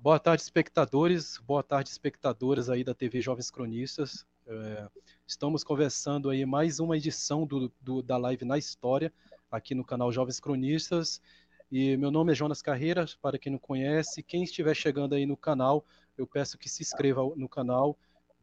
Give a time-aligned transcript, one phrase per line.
[0.00, 1.38] Boa tarde, espectadores.
[1.38, 4.24] Boa tarde, espectadoras aí da TV Jovens Cronistas.
[4.46, 4.88] É,
[5.26, 9.12] estamos conversando aí mais uma edição do, do, da live na história
[9.50, 11.20] aqui no canal Jovens Cronistas.
[11.70, 14.22] E meu nome é Jonas Carreira, para quem não conhece.
[14.22, 15.84] Quem estiver chegando aí no canal,
[16.16, 17.98] eu peço que se inscreva no canal,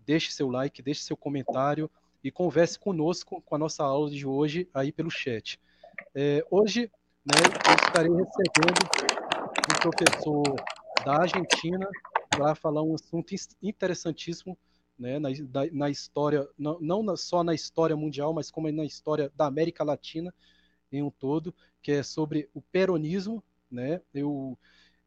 [0.06, 1.90] deixe seu like, deixe seu comentário
[2.22, 5.58] e converse conosco com a nossa aula de hoje aí pelo chat.
[6.14, 6.92] É, hoje
[7.26, 9.16] né, eu estarei recebendo
[9.72, 10.56] um professor
[11.06, 11.88] da Argentina
[12.32, 14.58] para falar um assunto interessantíssimo
[14.98, 15.30] né, na,
[15.72, 20.34] na, história, não, não só na história mundial, mas como na história da América Latina
[20.92, 24.02] em um todo, que é sobre o peronismo, né?
[24.14, 24.58] Eu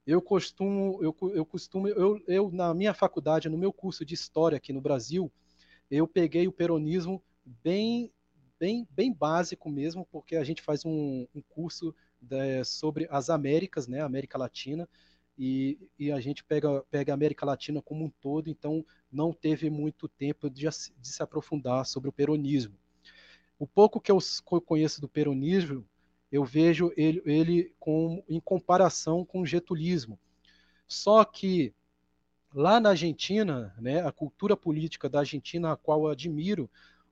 [0.07, 4.57] eu costumo eu, eu costumo eu, eu na minha faculdade, no meu curso de história
[4.57, 5.31] aqui no Brasil,
[5.91, 8.13] eu peguei o peronismo bem
[8.59, 13.87] bem bem básico mesmo, porque a gente faz um, um curso de, sobre as Américas,
[13.87, 14.89] né, América Latina,
[15.39, 19.71] e, e, a gente pega, pega a América Latina como um todo, então não teve
[19.71, 22.75] muito tempo de, de se aprofundar sobre o peronismo.
[23.59, 24.19] O pouco que eu
[24.67, 25.87] conheço do peronismo,
[26.31, 30.19] eu vejo ele, ele com, em comparação com o getulismo.
[30.87, 31.73] Só que
[32.53, 36.69] lá na Argentina, né, a cultura política da Argentina, a qual eu admiro,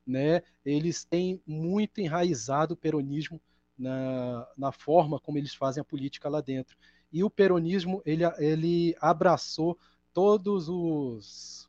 [0.06, 3.40] né, eles têm muito enraizado o peronismo
[3.78, 6.76] na, na forma como eles fazem a política lá dentro.
[7.12, 9.78] E o peronismo ele, ele abraçou
[10.12, 11.68] todos os,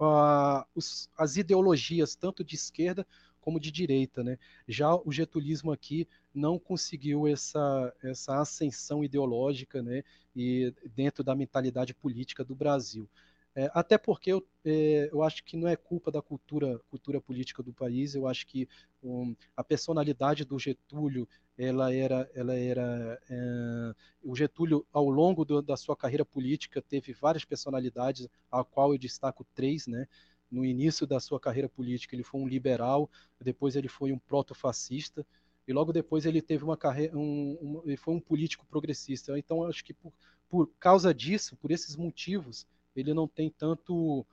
[0.00, 3.06] uh, os as ideologias tanto de esquerda
[3.40, 4.38] como de direita, né?
[4.66, 10.02] Já o getulismo aqui não conseguiu essa, essa ascensão ideológica, né?
[10.34, 13.08] E dentro da mentalidade política do Brasil.
[13.56, 17.62] É, até porque eu, é, eu acho que não é culpa da cultura, cultura política
[17.62, 18.68] do país, eu acho que
[19.02, 25.62] um, a personalidade do Getúlio, ela era, ela era é, o Getúlio, ao longo do,
[25.62, 30.06] da sua carreira política, teve várias personalidades, a qual eu destaco três, né?
[30.50, 35.26] no início da sua carreira política ele foi um liberal, depois ele foi um proto-fascista
[35.66, 39.36] e logo depois ele teve uma carreira, um, um, ele foi um político progressista.
[39.38, 40.12] Então acho que por,
[40.48, 44.26] por causa disso, por esses motivos, ele não tem tanto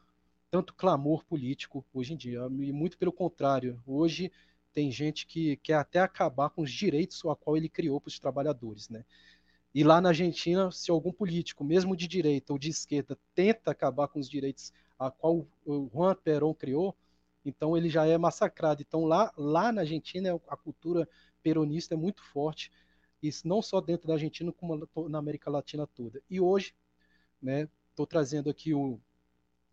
[0.49, 2.41] tanto clamor político hoje em dia.
[2.59, 4.31] E muito pelo contrário, hoje
[4.71, 8.19] tem gente que quer até acabar com os direitos a qual ele criou para os
[8.19, 9.03] trabalhadores, né?
[9.73, 14.07] E lá na Argentina, se algum político, mesmo de direita ou de esquerda, tenta acabar
[14.07, 16.95] com os direitos a qual o Juan Perón criou,
[17.43, 18.83] então ele já é massacrado.
[18.83, 21.09] Então lá, lá na Argentina a cultura
[21.41, 22.71] peronista é muito forte,
[23.21, 26.21] isso não só dentro da Argentina como na América Latina toda.
[26.29, 26.75] E hoje,
[27.41, 28.99] né, estou trazendo aqui o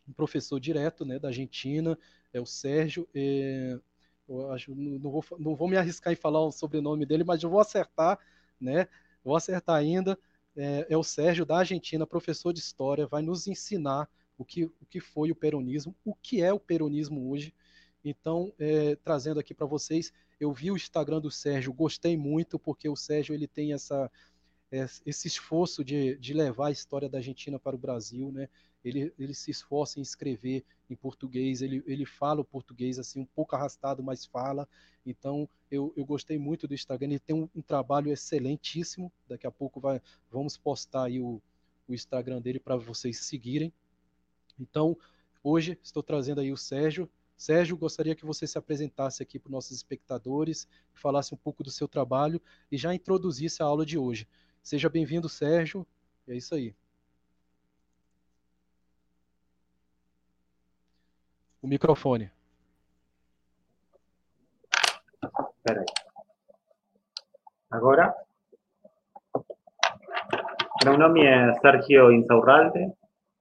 [0.08, 1.98] um professor direto, né, da Argentina,
[2.32, 3.08] é o Sérgio.
[3.14, 3.78] É,
[4.52, 7.60] acho, não vou, não vou me arriscar em falar o sobrenome dele, mas eu vou
[7.60, 8.18] acertar,
[8.60, 8.88] né?
[9.24, 10.18] Vou acertar ainda.
[10.56, 14.86] É, é o Sérgio da Argentina, professor de história, vai nos ensinar o que, o
[14.88, 17.54] que foi o peronismo, o que é o peronismo hoje.
[18.04, 22.88] Então, é, trazendo aqui para vocês, eu vi o Instagram do Sérgio, gostei muito, porque
[22.88, 24.10] o Sérgio ele tem essa,
[24.70, 28.48] esse esforço de, de levar a história da Argentina para o Brasil, né?
[28.84, 33.26] Ele, ele se esforça em escrever em português, ele, ele fala o português assim, um
[33.26, 34.66] pouco arrastado, mas fala.
[35.04, 39.12] Então, eu, eu gostei muito do Instagram, ele tem um, um trabalho excelentíssimo.
[39.28, 40.00] Daqui a pouco vai,
[40.30, 41.42] vamos postar aí o,
[41.86, 43.72] o Instagram dele para vocês seguirem.
[44.58, 44.96] Então,
[45.42, 47.08] hoje estou trazendo aí o Sérgio.
[47.36, 51.70] Sérgio, gostaria que você se apresentasse aqui para os nossos espectadores, falasse um pouco do
[51.70, 54.28] seu trabalho e já introduzisse a aula de hoje.
[54.62, 55.86] Seja bem-vindo, Sérgio.
[56.28, 56.74] É isso aí.
[61.62, 62.30] O microfone.
[65.58, 65.86] Espera aí.
[67.70, 68.14] Agora?
[70.84, 72.90] Meu nome é Sergio Insaurralde,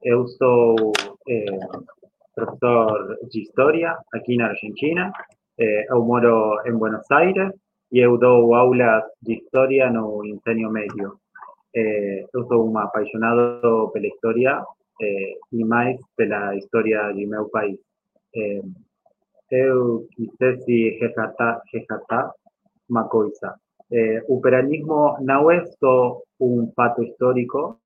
[0.02, 0.92] eu sou
[1.28, 1.60] eh,
[2.36, 5.12] professor de História aqui na Argentina.
[5.58, 7.54] Eh, eu moro em Buenos Aires
[7.92, 11.20] eu dou aulas de História no ensino médio.
[11.76, 14.64] Eh, eu sou um apaixonado pela História
[15.02, 17.80] eh, e mais pela História de meu país.
[18.36, 18.62] Eh,
[19.52, 22.32] eu quisesse resgatar, resgatar
[22.88, 23.56] uma coisa.
[23.92, 27.80] Eh, o peronismo não é só um fato histórico,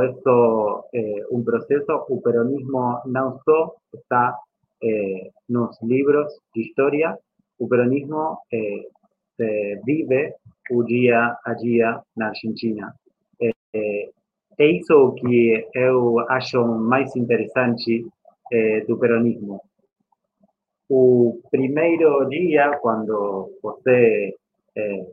[0.00, 4.36] esto eh, un proceso, el peronismo no solo está
[4.80, 7.18] eh, los libros de historia,
[7.58, 8.42] el peronismo
[9.38, 10.36] eh, vive
[10.70, 12.94] un día a día en Argentina.
[13.38, 14.10] Eh, eh,
[14.56, 18.06] é isso que eu acho mais interessante
[18.52, 19.62] eh, do peronismo.
[20.88, 24.34] O primeiro dia, quando você
[24.76, 25.06] eh,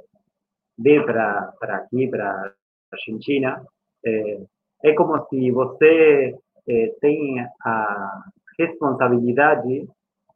[0.78, 2.54] vem para aqui, para
[2.92, 3.66] Argentina,
[4.06, 4.42] eh,
[4.84, 6.36] é como se você
[6.68, 8.24] é, tem a
[8.58, 9.88] responsabilidade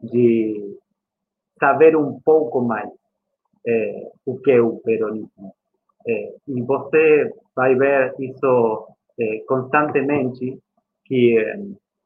[0.01, 0.77] de
[1.59, 2.89] saber um pouco mais
[3.67, 5.53] é, o que é o peronismo.
[6.07, 8.87] É, e você vai ver isso
[9.19, 10.59] é, constantemente,
[11.05, 11.37] que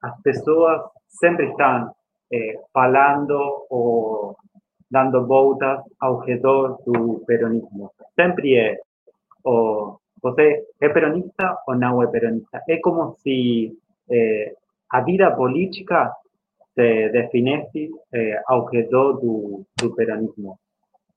[0.01, 1.91] as pessoas sempre estão
[2.71, 4.35] falando ou
[4.91, 7.91] dando voltas ao redor do peronismo.
[8.15, 8.77] Sempre é,
[9.43, 12.61] ou você é peronista ou não é peronista.
[12.67, 13.75] É como se
[14.91, 16.13] a vida política
[16.75, 17.89] se definisse
[18.47, 20.59] ao redor do, do peronismo.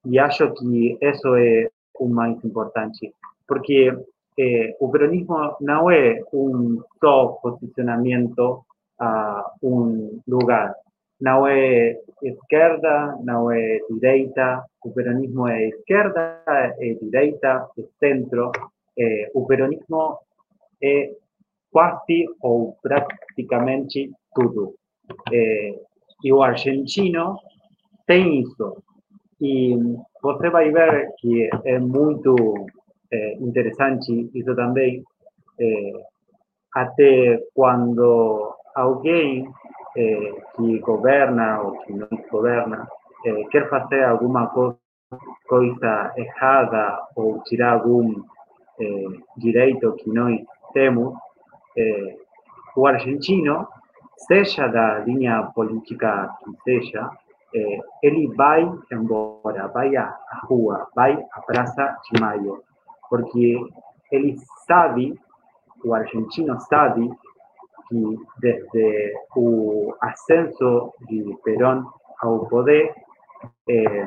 [0.05, 3.15] E acho que isso é o mais importante,
[3.47, 3.93] porque
[4.39, 8.65] eh, o peronismo não é um só posicionamento
[8.99, 10.75] a um lugar.
[11.21, 18.51] Não é esquerda, não é direita, o peronismo é esquerda, é direita, é centro.
[18.99, 20.19] Eh, o peronismo
[20.83, 21.13] é
[21.71, 24.75] quase ou praticamente tudo.
[25.33, 25.79] Eh,
[26.25, 27.39] e o argentino
[28.07, 28.83] tem isso.
[29.43, 29.77] E
[30.23, 32.37] você vai ver que é muito
[33.13, 35.03] é, interessante isso também,
[35.61, 35.93] é,
[36.73, 39.49] até quando alguém
[39.97, 42.87] é, que governa ou que não governa
[43.27, 44.79] é, quer fazer alguma coisa,
[45.49, 48.23] coisa errada ou tirar algum
[48.81, 49.05] é,
[49.37, 50.41] direito que nós
[50.73, 51.15] temos,
[51.77, 52.17] é,
[52.77, 53.67] o argentino,
[54.17, 57.11] seja da linha política que seja,
[57.55, 62.63] é, ele vai embora, vai à rua, vai à Praça de Maio,
[63.09, 63.59] porque
[64.11, 65.19] ele sabe,
[65.85, 67.11] o argentino sabe,
[67.89, 71.85] que desde o ascenso de Perón
[72.21, 72.95] ao poder,
[73.69, 74.07] é,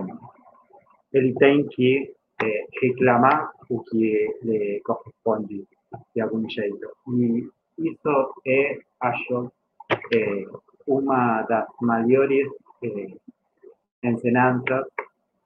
[1.14, 5.68] ele tem que é, reclamar o que lhe corresponde
[6.14, 6.90] de algum jeito.
[7.10, 7.48] E
[7.78, 9.52] isso é, acho,
[10.14, 10.46] é,
[10.88, 12.48] uma das maiores
[12.84, 13.08] é,
[14.06, 14.88] enseñanzas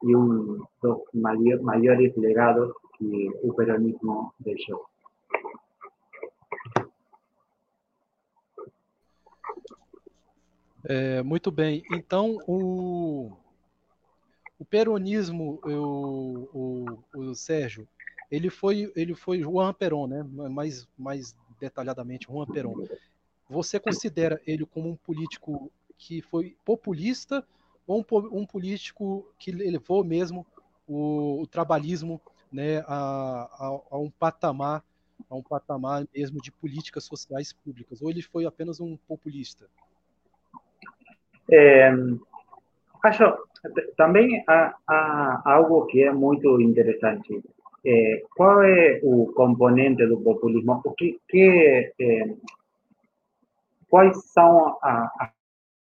[0.01, 4.85] y un dos mayor, mayores legados que o peronismo deixou.
[10.83, 11.83] É, muito bem.
[11.91, 13.31] Então, o,
[14.57, 17.87] o peronismo, o, o, o, Sérgio,
[18.31, 20.23] ele foi, ele foi Juan Perón, né?
[20.49, 22.85] Mais, mais detalhadamente, Juan Perón.
[23.49, 27.45] Você considera ele como um político que foi populista
[27.89, 30.45] ou um, um político que levou mesmo
[30.87, 32.21] o, o trabalhismo
[32.53, 34.83] né, a, a, a, um patamar
[35.29, 39.67] a um patamar mesmo de políticas sociais públicas, ou ele foi apenas um populista?
[41.51, 41.91] É,
[43.03, 43.37] acho
[43.97, 47.43] também há, há, algo que é muito interessante.
[47.85, 50.81] É, qual é o componente do populismo?
[50.85, 52.35] O que, que é,
[53.89, 55.31] quais são a,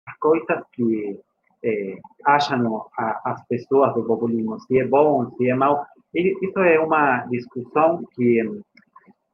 [0.06, 1.20] as coisas que
[1.64, 5.84] é, acham a, as pessoas do populismo, se é bom, se é mau.
[6.14, 8.42] Isso é uma discussão que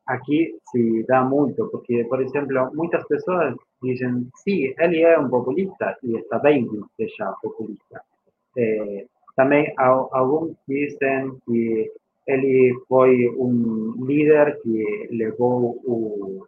[0.07, 5.97] aqui se dá muito, porque, por exemplo, muitas pessoas dizem, sim, ele é um populista,
[6.02, 8.02] e está bem que seja populista.
[8.57, 11.90] É, também alguns dizem que
[12.26, 16.47] ele foi um líder que levou o,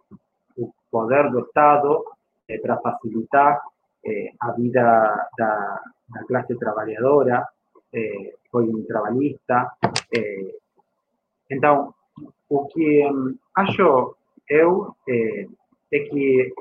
[0.56, 2.04] o poder do Estado
[2.48, 3.60] é, para facilitar
[4.04, 7.46] eh, a vida da, da classe trabalhadora,
[7.92, 9.72] eh, foi um trabalhista.
[10.14, 10.54] Eh,
[11.50, 11.94] então,
[12.48, 14.16] o que um, acho
[14.48, 15.46] eu é,
[15.90, 16.54] que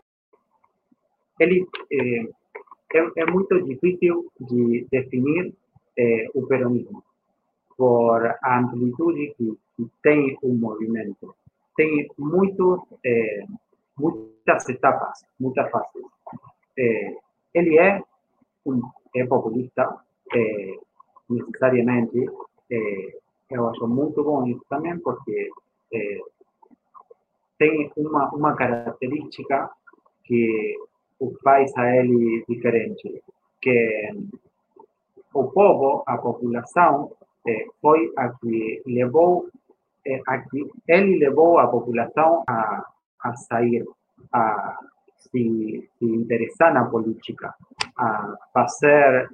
[1.40, 5.54] ele é, é, muito difícil de definir
[6.34, 7.04] o peronismo
[7.78, 11.36] por a amplitude que, que tem o movimento.
[11.76, 12.88] Tem muito,
[13.98, 16.06] muitas etapas, muitas fases
[17.56, 18.02] ele é
[19.16, 19.98] é populista,
[20.34, 20.78] é,
[21.30, 22.30] necessariamente.
[22.70, 23.18] É,
[23.52, 25.50] eu acho muito bom isso também, porque
[25.94, 26.20] é,
[27.58, 29.70] tem uma, uma característica
[30.26, 30.76] que
[31.20, 33.24] o faz a ele diferente,
[33.62, 34.10] que
[35.34, 37.12] o povo, a população,
[37.48, 39.48] é, foi a que levou,
[40.06, 42.86] é, a que ele levou a população a,
[43.22, 43.86] a sair,
[44.34, 44.78] a
[45.30, 47.54] se, se interessar na política,
[47.98, 49.30] a fazer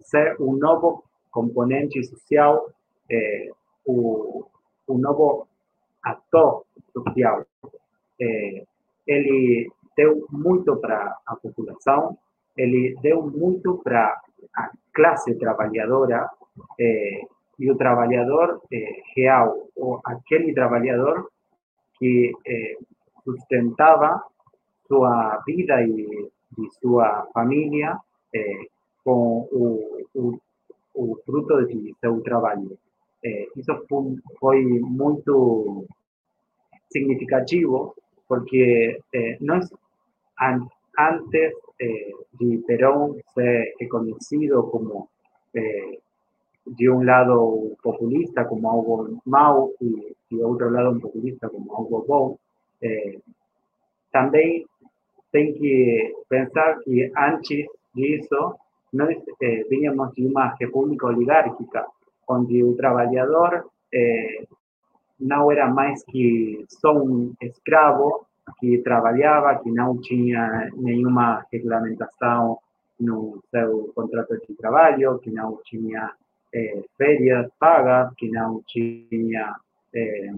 [0.00, 2.70] ser um novo componente social,
[3.10, 3.50] é,
[3.86, 4.44] o,
[4.88, 5.46] um novo
[6.02, 7.44] ator social.
[9.06, 12.18] Ele deu muito para a população,
[12.56, 14.20] ele deu muito para
[14.56, 16.28] a classe trabalhadora
[17.58, 21.30] e o trabalhador é, real, ou aquele trabalhador
[21.98, 22.32] que
[23.24, 24.22] sustentava
[24.90, 26.28] sua vida e,
[26.58, 27.96] e sua família
[28.34, 28.66] é,
[29.04, 30.38] com o, o,
[30.94, 32.76] o, fruto de seu trabalho.
[33.24, 33.72] É, isso
[34.40, 35.86] foi, muito
[36.90, 37.94] significativo,
[38.26, 39.70] porque é, nós,
[40.40, 40.66] an,
[40.98, 41.52] antes
[42.38, 45.08] de Perón ser reconhecido como
[46.64, 52.04] de un lado populista como algo mau y de otro lado un populista como algo
[52.06, 52.36] bom,
[52.80, 53.18] eh,
[54.10, 54.64] también
[55.30, 58.56] tem que pensar que antes de eso
[58.92, 61.86] no eh, veníamos de una república oligárquica,
[62.28, 64.46] donde el trabajador eh,
[65.20, 68.26] no era más que só un esclavo
[68.60, 72.56] que trabajaba, que no tenía ninguna regulamentación
[73.00, 76.14] no seu contrato de trabajo, que no tenía
[76.52, 79.56] eh, ferias pagas, que no tenía
[79.92, 80.32] eh,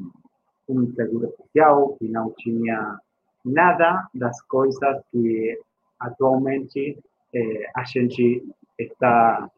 [0.69, 2.99] un seguro social, que no tenía
[3.45, 5.59] nada das coisas que
[5.99, 6.99] atualmente
[7.35, 8.45] eh, a gente
[8.79, 9.51] está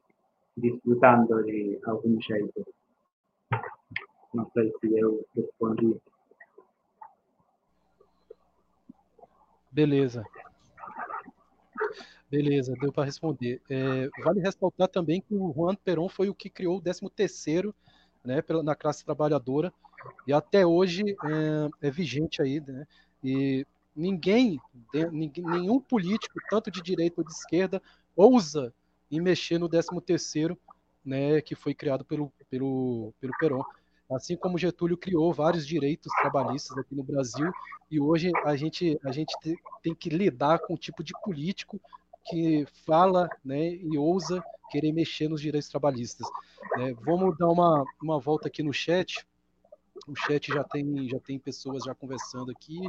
[0.57, 2.67] desfrutando de algum jeito.
[4.33, 5.97] Não sei se eu respondi.
[9.71, 10.25] Beleza.
[12.31, 13.61] Beleza, deu para responder.
[13.71, 17.73] É, vale ressaltar também que o Juan Perón foi o que criou o 13º
[18.25, 19.73] né, na classe trabalhadora
[20.27, 21.03] e até hoje
[21.81, 22.87] é, é vigente aí, né?
[23.23, 24.61] E ninguém,
[25.37, 27.83] nenhum político, tanto de direita ou de esquerda,
[28.17, 28.73] ousa
[29.11, 30.57] em mexer no 13º,
[31.05, 33.63] né, que foi criado pelo, pelo, pelo Perón.
[34.11, 37.51] Assim como Getúlio criou vários direitos trabalhistas aqui no Brasil,
[37.91, 39.35] e hoje a gente, a gente
[39.83, 41.81] tem que lidar com o tipo de político
[42.27, 46.27] que fala né, e ousa querer mexer nos direitos trabalhistas.
[46.77, 46.95] Né?
[47.05, 49.27] Vamos dar uma, uma volta aqui no chat.
[50.07, 52.81] O chat já tem, já tem pessoas já conversando aqui.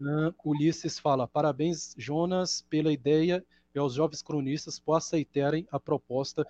[0.00, 6.46] Uh, Ulisses fala: parabéns, Jonas, pela ideia e aos jovens cronistas por aceitarem a proposta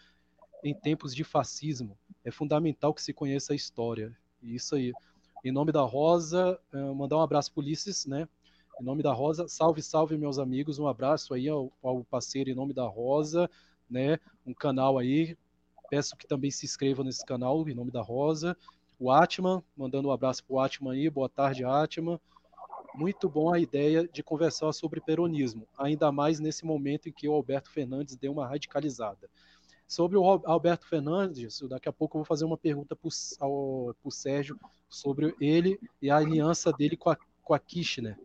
[0.64, 1.96] em tempos de fascismo.
[2.24, 4.16] É fundamental que se conheça a história.
[4.42, 4.92] Isso aí.
[5.44, 8.28] Em nome da Rosa, uh, mandar um abraço para Ulisses, né?
[8.80, 10.78] Em nome da Rosa, salve, salve, meus amigos.
[10.78, 13.48] Um abraço aí ao, ao parceiro em nome da Rosa,
[13.88, 14.18] né?
[14.44, 15.36] Um canal aí.
[15.88, 18.56] Peço que também se inscrevam nesse canal em nome da Rosa.
[18.98, 21.08] O Atman, mandando um abraço para o Atman aí.
[21.08, 22.18] Boa tarde, Atman.
[22.96, 27.34] Muito bom a ideia de conversar sobre peronismo, ainda mais nesse momento em que o
[27.34, 29.28] Alberto Fernandes deu uma radicalizada.
[29.86, 34.58] Sobre o Alberto Fernandes, daqui a pouco eu vou fazer uma pergunta para o Sérgio
[34.88, 38.18] sobre ele e a aliança dele com a, com a Kirchner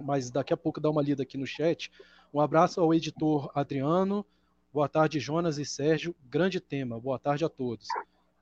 [0.00, 1.90] mas daqui a pouco dá uma lida aqui no chat.
[2.32, 4.24] Um abraço ao editor Adriano.
[4.72, 6.14] Boa tarde, Jonas e Sérgio.
[6.28, 6.98] Grande tema.
[6.98, 7.86] Boa tarde a todos.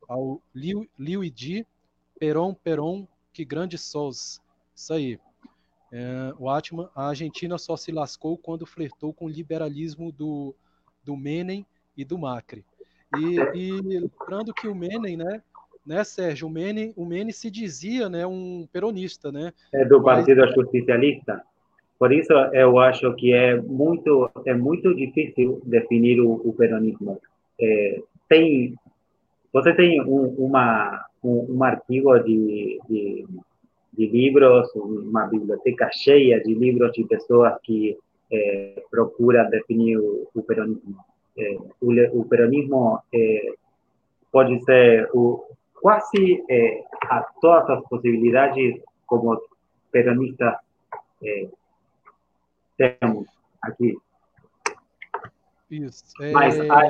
[0.09, 1.67] Ao Liu, Liu Idi,
[2.19, 4.41] Peron, Peron, que grande sós.
[4.75, 5.19] Isso aí.
[5.91, 10.55] É, o Atman, a Argentina só se lascou quando flertou com o liberalismo do,
[11.05, 11.65] do Menem
[11.97, 12.65] e do Macri.
[13.17, 15.43] E, e lembrando que o Menem, né,
[15.85, 16.47] né, Sérgio?
[16.47, 19.53] O Menem, o Menem se dizia né, um peronista, né?
[19.73, 20.55] É do Partido Mas...
[20.55, 21.43] Justicialista.
[21.99, 27.21] Por isso, eu acho que é muito, é muito difícil definir o, o peronismo.
[27.61, 28.75] É, tem,
[29.53, 33.27] você tem um, uma, um, um artigo de, de,
[33.99, 37.99] de, livros, uma biblioteca cheia de livros de pessoas que
[38.31, 40.97] é, procuram definir o, o peronismo.
[41.81, 43.53] O, o, peronismo é,
[44.33, 45.45] pode ser o,
[45.81, 49.41] quase eh, a todas as possibilidades como
[49.91, 50.57] peronistas
[51.23, 51.49] eh,
[52.77, 53.27] temos
[53.63, 53.97] aqui.
[55.71, 56.05] Isso.
[56.21, 56.33] É...
[56.33, 56.83] Mas há,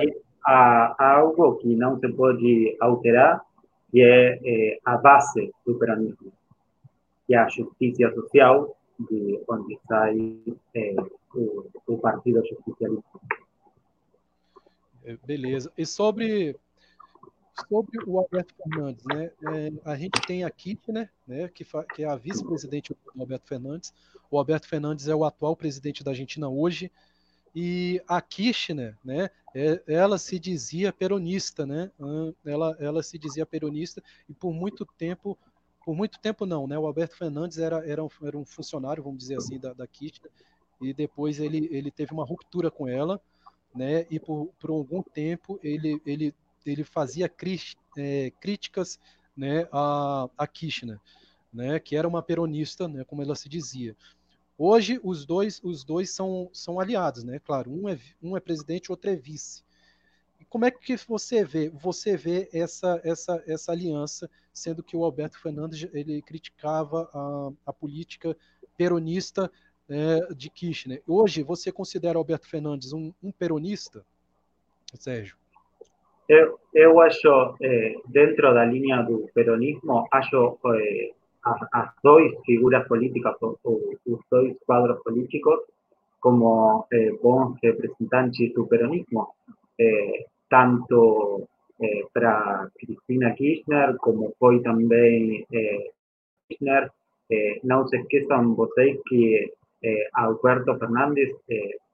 [0.46, 3.42] há, há, algo que não se pode alterar,
[3.90, 6.32] que é a base do peronismo,
[7.34, 8.76] é a justiça social,
[9.10, 10.38] de onde sai
[10.74, 10.94] é,
[11.34, 13.20] o, o Partido Justicialista.
[15.24, 15.72] Beleza.
[15.78, 16.56] E sobre
[17.68, 19.30] sobre o Alberto Fernandes, né?
[19.52, 23.92] É, a gente tem a Kirchner, né, que, que é a vice-presidente do Alberto Fernandes.
[24.30, 26.92] O Alberto Fernandes é o atual presidente da Argentina hoje.
[27.54, 31.90] E a Kirchner, né, é, ela se dizia peronista, né?
[32.44, 35.36] Ela, ela se dizia peronista e por muito tempo,
[35.88, 36.78] por muito tempo não, né?
[36.78, 39.88] O Alberto Fernandes era, era, um, era um funcionário, vamos dizer assim, da, da
[40.82, 43.18] e depois ele, ele teve uma ruptura com ela,
[43.74, 44.04] né?
[44.10, 46.34] E por, por algum tempo ele, ele
[46.66, 47.32] ele fazia
[47.96, 49.00] é, críticas
[49.34, 51.00] né, a, a Kirchner,
[51.50, 53.96] né, que era uma peronista, né, como ela se dizia.
[54.58, 57.38] Hoje os dois, os dois são, são aliados, né?
[57.38, 59.64] Claro, um é, um é presidente, outro é vice.
[60.48, 65.40] Como é que você vê, você vê essa, essa, essa aliança, sendo que o Alberto
[65.40, 68.36] Fernandes ele criticava a, a política
[68.76, 69.50] peronista
[69.88, 71.02] é, de Kirchner.
[71.06, 74.04] Hoje, você considera Alberto Fernandes um, um peronista,
[74.94, 75.36] Sérgio?
[76.28, 81.12] Eu, eu acho, eh, dentro da linha do peronismo, acho eh,
[81.42, 85.58] as, as duas figuras políticas, os dois quadros políticos,
[86.20, 89.28] como eh, bons representantes do peronismo,
[89.80, 91.48] eh, tanto
[91.80, 95.90] eh, para Cristina Kirchner, como foi também eh,
[96.48, 96.90] Kirchner.
[97.62, 99.52] não se esqueçam vocês que
[100.14, 101.30] Alberto Fernandes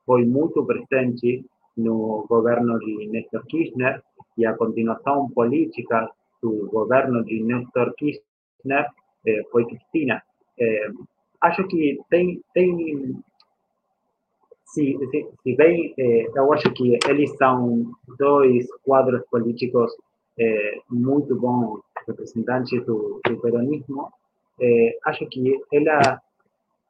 [0.06, 1.44] foi muito presente
[1.76, 4.00] no governo de Néstor Kirchner
[4.38, 6.08] e a continuação política
[6.40, 8.87] do governo de Néstor Kirchner
[9.50, 10.23] foi Cristina.
[11.40, 13.16] acho que tem, tem
[14.74, 19.92] se, se, se bem, eu acho que eles são dois quadros políticos
[20.90, 24.12] muito bons representantes do, peronismo.
[25.06, 26.20] acho que ela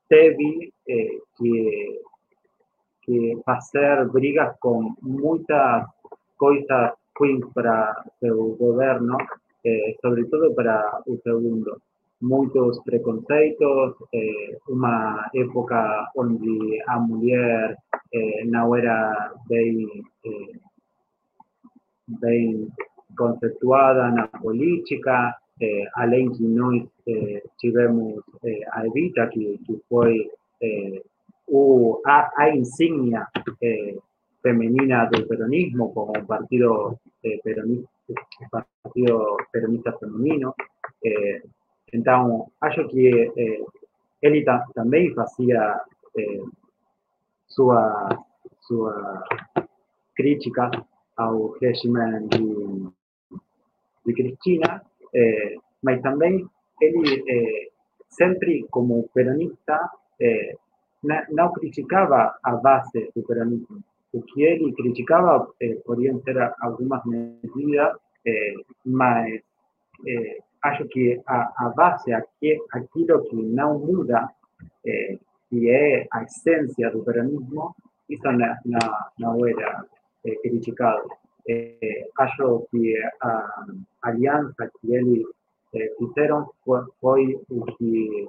[0.09, 0.73] teve
[1.37, 2.01] que
[3.05, 5.85] que fazer brigas com muitas
[6.37, 9.17] coisas ruins para seu governo,
[9.65, 11.81] eh, sobretudo para o segundo.
[12.33, 17.77] Muitos preconceitos, eh, uma época onde a mulher
[18.15, 18.97] eh, não era
[19.47, 19.87] bem,
[20.25, 20.53] eh,
[22.23, 22.69] bem
[23.19, 28.23] conceituada na política, eh, além que nós eh, tivemos
[28.73, 30.31] a Evita, que, que foi
[31.49, 33.29] o, a, a insignia
[33.61, 33.99] eh,
[34.43, 37.89] femenina del peronismo como partido eh, peronista,
[38.51, 40.55] partido peronista femenino.
[41.95, 43.65] Então, acho que eh,
[44.21, 45.81] ele ta, também fazia
[46.19, 46.43] eh,
[47.47, 48.09] sua,
[48.63, 49.25] sua
[50.17, 50.73] crítica
[51.17, 52.89] ao regime de,
[54.07, 54.83] de Cristina,
[55.15, 56.45] eh, mas também
[56.81, 57.71] ele
[58.09, 59.79] sempre como peronista
[61.31, 63.85] não criticava a base do peronismo.
[64.13, 67.97] O que ele criticava eh, podiam ser algumas medidas,
[68.85, 69.43] mas
[70.65, 74.29] acho que a, a base, aqui, aquilo que não muda,
[74.87, 77.75] eh, que é a essência do peronismo,
[78.09, 78.57] isso não,
[79.19, 79.85] não, era
[80.25, 81.09] eh, criticado.
[81.49, 83.67] Eh, acho que a
[84.03, 85.27] aliança que eles
[85.75, 88.29] eh, fizeram foi, foi o que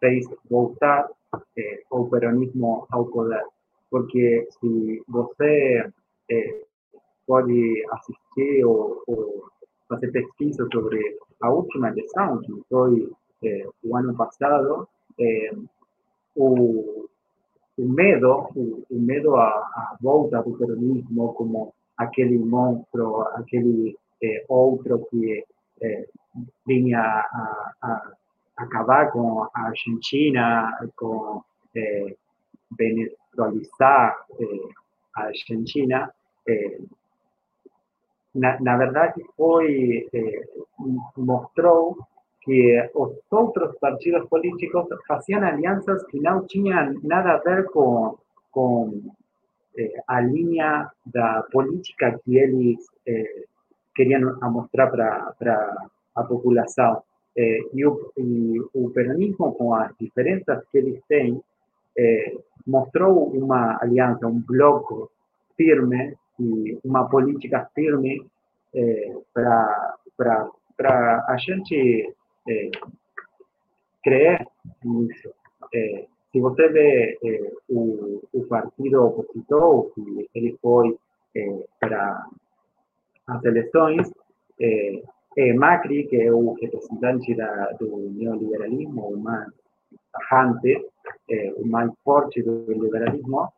[0.00, 1.08] fez voltar
[1.56, 3.44] eh, o peronismo ao poder.
[3.90, 5.86] Porque se você
[6.30, 6.64] eh,
[7.26, 9.44] pode assistir ou, ou,
[9.94, 13.10] fazer pesquisa sobre a última eleição, que foi
[13.44, 14.88] eh, o ano passado,
[16.34, 17.08] o,
[17.78, 23.96] o medo, o, o medo à, à, volta do peronismo como aquele monstro, aquele
[24.48, 25.44] outro que
[26.66, 28.12] vinha a, a
[28.56, 31.42] acabar com a Argentina, com
[31.74, 32.14] é,
[32.78, 34.16] venezuelizar
[35.16, 36.12] a Argentina,
[38.34, 40.08] na, na, verdade foi
[41.16, 41.96] mostrou
[42.40, 48.16] que os outros partidos políticos faziam alianças que não tinham nada a ver com,
[48.50, 49.00] com
[50.08, 52.78] a linha da política que eles
[53.94, 57.02] queriam mostrar para a população.
[57.36, 61.40] Eh, e, o, e, o, peronismo, com as diferenças que eles têm,
[61.96, 65.10] eh, mostrou uma aliança, um bloco
[65.56, 66.14] firme
[66.84, 68.24] uma política firme
[68.74, 72.14] eh, para a gente
[74.02, 74.46] crer
[74.84, 75.30] nisso.
[76.30, 77.18] se você vê
[77.68, 80.96] o, o, partido opositor, que ele foi
[81.80, 82.26] para
[83.26, 84.10] as eleições,
[84.60, 89.48] eh, Macri, que é o representante da, do neoliberalismo, o mais
[90.12, 90.86] tajante,
[91.56, 93.48] o mais forte do liberalismo,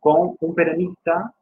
[0.00, 1.32] com um peronista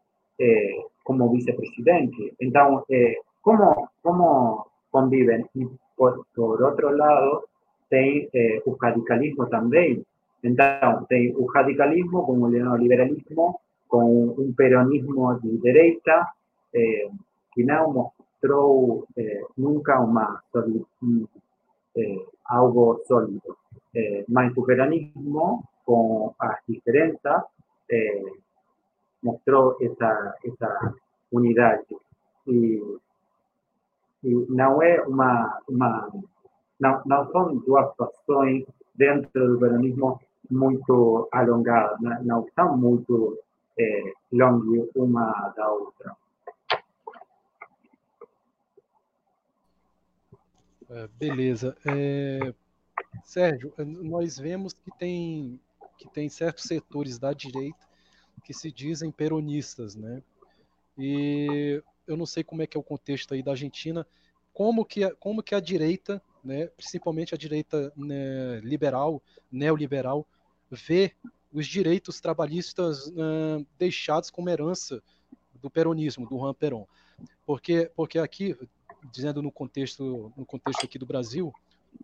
[0.40, 2.34] eh, como vice-presidente.
[2.40, 5.46] Então, eh, como, como convivem?
[5.54, 7.44] E por, por outro lado,
[7.88, 10.04] tem eh, o radicalismo também.
[10.42, 16.26] Então, tem o radicalismo com o neoliberalismo, com um peronismo de direita,
[17.52, 17.92] que não
[18.40, 20.42] mostrou eh, nunca uma
[21.96, 23.56] eh, algo sólido.
[23.94, 27.42] Eh, mas o peronismo, com as diferenças,
[29.22, 30.94] mostrou essa, essa
[31.32, 31.96] unidade.
[32.46, 32.98] E,
[34.24, 36.10] e não é uma, uma
[36.78, 43.38] não, não são duas situações dentro do peronismo muito alongadas, não, não são muito
[43.78, 46.16] é, longe uma da outra.
[50.90, 51.76] É, beleza.
[51.86, 52.52] É,
[53.22, 55.60] Sérgio, nós vemos que tem,
[55.96, 57.89] que tem certos setores da direita
[58.40, 60.22] que se dizem peronistas, né?
[60.98, 64.06] E eu não sei como é que é o contexto aí da Argentina,
[64.52, 70.26] como que, como que a direita, né, principalmente a direita né, liberal, neoliberal,
[70.70, 71.12] vê
[71.52, 75.02] os direitos trabalhistas uh, deixados como herança
[75.54, 76.86] do peronismo, do Juan Perón.
[77.44, 78.56] Porque, porque aqui,
[79.12, 81.52] dizendo no contexto, no contexto aqui do Brasil,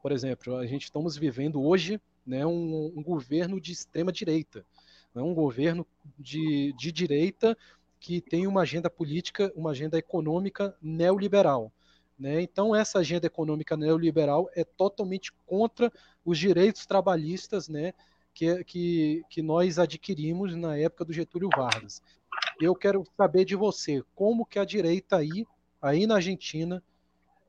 [0.03, 4.65] por exemplo, a gente estamos vivendo hoje né, um, um governo de extrema direita,
[5.17, 5.87] né, um governo
[6.19, 7.57] de, de direita
[7.99, 11.73] que tem uma agenda política, uma agenda econômica neoliberal.
[12.19, 12.43] Né?
[12.43, 15.91] Então, essa agenda econômica neoliberal é totalmente contra
[16.23, 17.95] os direitos trabalhistas né,
[18.35, 22.03] que, que, que nós adquirimos na época do Getúlio Vargas.
[22.61, 25.47] Eu quero saber de você, como que a direita aí,
[25.81, 26.83] aí na Argentina,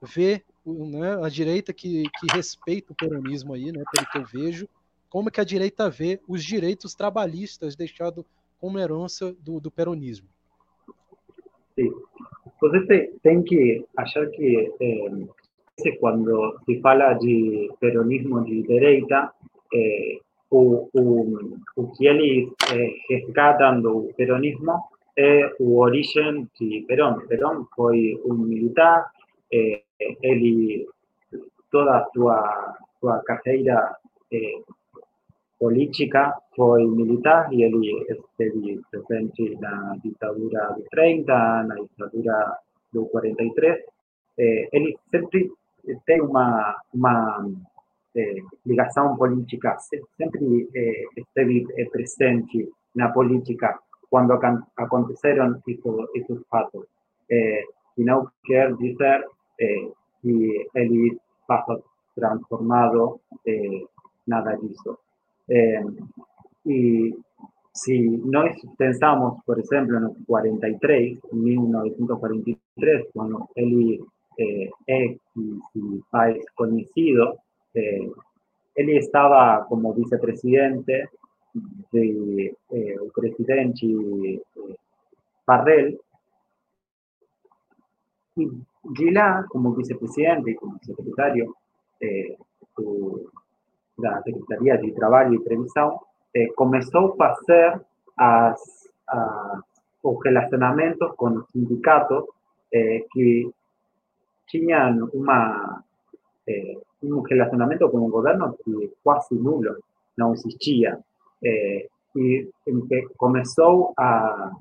[0.02, 4.70] vê né, a direita que, que respeita o peronismo aí, né, pelo que eu vejo,
[5.10, 8.26] como que a direita vê os direitos trabalhistas deixados
[8.60, 10.28] como herança do, do peronismo.
[11.76, 11.92] Sim.
[12.60, 19.32] Você tem que achar que eh, quando se fala de peronismo de direita,
[19.74, 24.82] eh, o, o, o que eles eh, resgatam do peronismo
[25.18, 27.28] é o origem de Perón.
[27.28, 29.12] Perón foi um militar,
[29.52, 29.84] eh,
[30.22, 30.88] ele,
[31.72, 33.98] toda a sua, sua carreira
[34.32, 34.62] eh,
[35.60, 42.58] política foi militar e ele esteve presente na ditadura do 30, na ditadura
[42.94, 43.80] do 43.
[44.40, 45.52] Eh, ele sempre
[46.06, 47.50] tem uma, uma
[48.16, 49.78] eh, ligação política,
[50.18, 54.34] sempre eh, esteve presente na política quando
[54.78, 55.62] aconteceram
[56.16, 56.86] esses, fatos.
[57.30, 57.64] Eh,
[57.98, 59.26] e não quer dizer
[59.60, 59.92] eh,
[60.22, 61.18] que ele
[61.48, 61.82] passa
[62.16, 63.84] transformado eh,
[64.28, 64.98] nada disso.
[65.48, 65.84] Eh,
[66.66, 67.16] y
[67.74, 74.00] si nos pensamos, por ejemplo, en el 43, 1943, cuando él
[74.38, 77.38] eh, es un país conocido,
[77.74, 78.10] eh,
[78.76, 81.10] él estaba como vicepresidente
[81.92, 84.42] del eh, presidente eh,
[85.46, 86.00] Parrell.
[88.36, 88.48] Y
[88.96, 91.56] Gila, como vicepresidente y como secretario,
[92.00, 92.38] eh,
[93.98, 96.00] da Secretaria de Trabalho e Previsão,
[96.36, 97.82] eh, começou a fazer
[98.18, 99.60] as, as,
[100.04, 102.26] os relacionamentos com os sindicatos
[102.74, 103.50] eh, que
[104.48, 105.84] tinham uma,
[106.48, 109.78] eh, um relacionamento com o governo que quase nulo,
[110.18, 111.00] não existia.
[111.44, 112.50] Eh, e
[113.18, 114.52] começou a,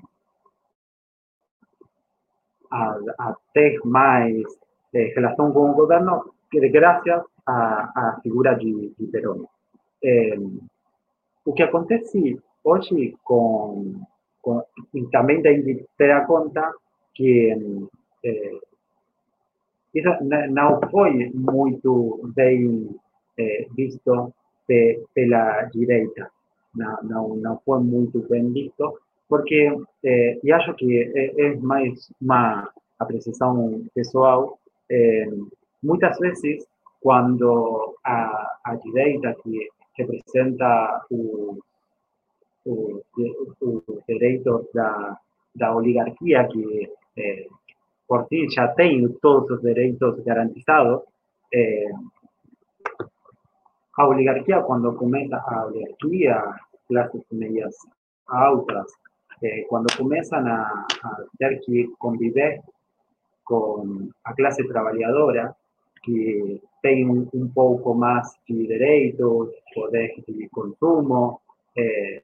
[2.71, 4.45] a, a ter mais
[4.95, 9.47] eh, relação com o governo graças a, a figura de, de Perón.
[10.05, 10.37] É,
[11.45, 14.01] o que acontece hoje com,
[14.43, 14.63] com
[15.13, 16.73] também tem que ter a conta
[17.15, 17.51] que
[18.25, 18.53] é,
[19.95, 20.11] isso
[20.51, 22.95] não foi muito bem
[23.39, 24.35] é, visto
[24.67, 26.31] pe, pela direita,
[26.75, 32.11] não, não, não foi muito bem visto, porque, é, e acho que é, é mais
[32.21, 34.59] uma apreciação pessoal,
[35.87, 36.67] muchas veces
[37.01, 41.57] cuando a, a que representa o,
[42.65, 43.03] o,
[43.61, 45.19] o direitos da,
[45.55, 47.49] da oligarquía que eh,
[48.07, 51.05] por sí ya tiene todos os direitos garantizados,
[51.51, 51.91] eh,
[53.97, 56.45] a oligarquía cuando comienza a oligarquía,
[56.87, 57.75] clases medias
[58.27, 58.87] altas,
[59.41, 62.61] eh, cuando comienzan a, a tener que convivir
[63.43, 65.57] con la clase trabajadora,
[66.07, 71.41] que tem um, pouco mais de direitos, poder de consumo,
[71.77, 72.23] é,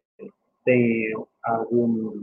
[0.64, 2.22] tem algum,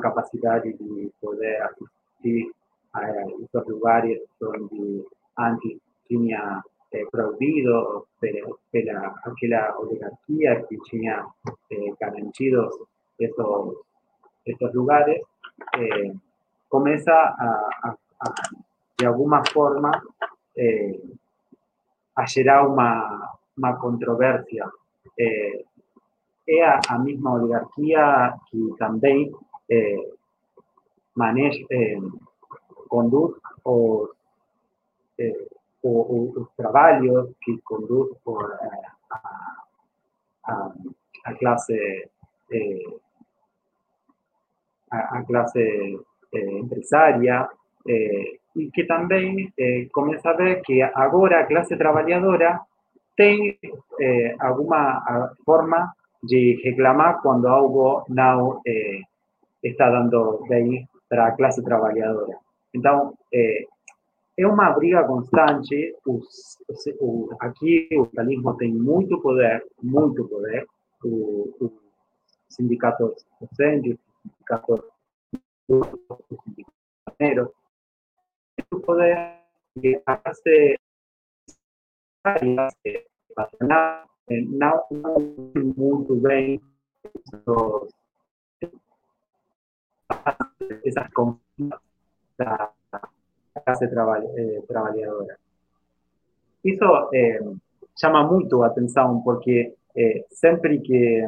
[0.00, 2.50] capacidade de poder assistir
[2.94, 5.04] a esses lugares onde
[5.38, 9.78] antes tinha é, proibido pela, pela aquela
[10.66, 11.26] que tinha
[11.70, 13.36] é, garantido esses,
[14.74, 15.20] lugares,
[15.76, 16.12] é,
[16.70, 18.34] começa a, a, a
[19.00, 19.90] de alguma forma
[20.56, 21.00] eh,
[22.14, 24.70] a gerar uma, uma controvérsia.
[25.18, 25.64] Eh,
[26.46, 29.32] é a, a, mesma oligarquia que também
[29.70, 30.12] eh,
[31.14, 31.98] maneja, eh,
[32.88, 34.10] conduz os,
[35.18, 35.48] eh,
[35.82, 38.82] os, os, trabalhos, que conduz eh,
[40.44, 40.72] a,
[41.24, 42.10] a, classe
[42.52, 42.84] eh,
[44.90, 45.98] a, a classe
[46.32, 47.48] empresária
[48.56, 52.60] e que também eh, começa a ver que agora a classe trabalhadora
[53.16, 53.58] tem
[54.00, 59.00] eh, alguma forma de reclamar quando algo não eh,
[59.62, 62.38] está dando bem para a classe trabalhadora.
[62.74, 63.64] Então, é,
[64.38, 65.94] é uma briga constante.
[66.06, 66.58] Os,
[67.00, 70.66] o, aqui o capitalismo tem muito poder, muito poder.
[71.04, 71.72] Os
[72.48, 74.84] sindicatos docentes, os sindicatos
[75.68, 75.86] os
[76.44, 77.59] sindicatos
[78.70, 79.40] muito poder
[79.80, 80.78] que hace
[86.16, 86.60] bem
[90.84, 91.08] esas
[93.64, 95.38] classe eh, trabalhadora.
[96.64, 97.40] Isso eh,
[97.96, 100.24] chama muito a atenção, porque eh,
[100.80, 101.26] que,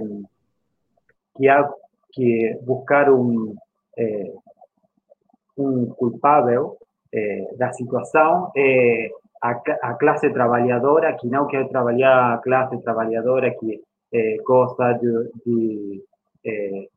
[1.37, 1.49] que
[2.13, 3.57] que buscar um,
[3.97, 4.33] eh,
[5.57, 5.87] um
[7.15, 9.09] eh, da situação, é
[9.43, 9.51] a,
[9.83, 13.81] a, classe trabalhadora que não quer trabalhar, a classe trabalhadora que
[14.45, 16.89] gosta de, de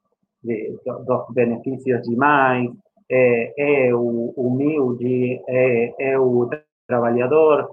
[0.46, 2.70] de, dos benefícios demais,
[3.10, 6.50] é, é o humilde, é, é o
[6.88, 7.70] trabalhador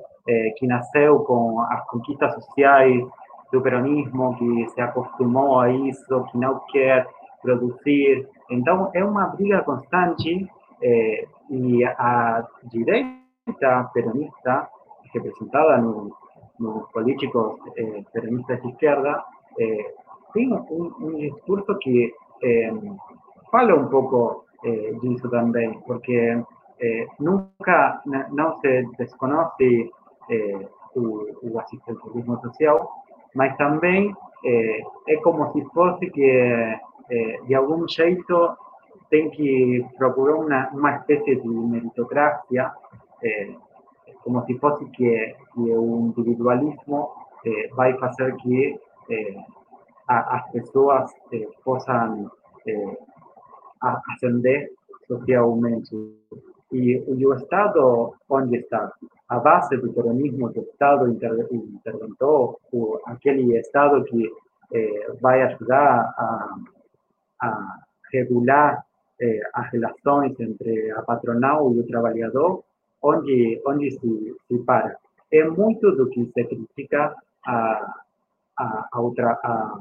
[0.56, 3.02] que nasceu com as conquistas sociais
[3.52, 7.06] do peronismo, que se acostumou a isso, que não quer
[7.42, 8.28] produzir.
[8.48, 10.48] Então, é uma briga constante
[11.52, 14.70] y a direita peronista
[15.12, 16.10] que presentaban
[16.58, 19.24] los políticos eh, peronistas de izquierda,
[19.58, 19.86] eh,
[20.32, 22.10] tiene un, un, discurso que
[22.40, 22.72] eh,
[23.50, 26.42] fala un poco eh, de eso también, porque
[26.78, 29.90] eh, nunca no, se desconoce
[30.28, 32.78] eh, su, su asistencialismo social,
[33.34, 36.76] pero también eh, es como si fuese que
[37.46, 38.56] de algún jeito
[39.12, 42.72] tem que procurar uma, uma espécie de meritocracia,
[44.24, 44.84] como se fosse
[45.56, 47.10] o individualismo
[47.76, 48.80] vai fazer que
[50.08, 52.30] a, as pessoas eh, possam
[52.66, 52.96] eh,
[53.82, 54.70] ascender
[55.06, 55.94] socialmente.
[56.72, 56.96] E,
[57.26, 58.92] o Estado, onde está?
[59.28, 64.30] A base do peronismo que o Estado inter, interventou, o, aquele Estado que
[64.72, 66.56] eh, vai ajudar a,
[67.40, 67.78] a
[68.12, 68.84] regular
[69.20, 72.64] eh, as relações entre a patronal e o trabalhador,
[73.02, 74.96] onde, onde se, se para.
[75.30, 77.14] É muito do que se critica
[77.46, 78.04] a,
[78.58, 79.78] a, a, outra, a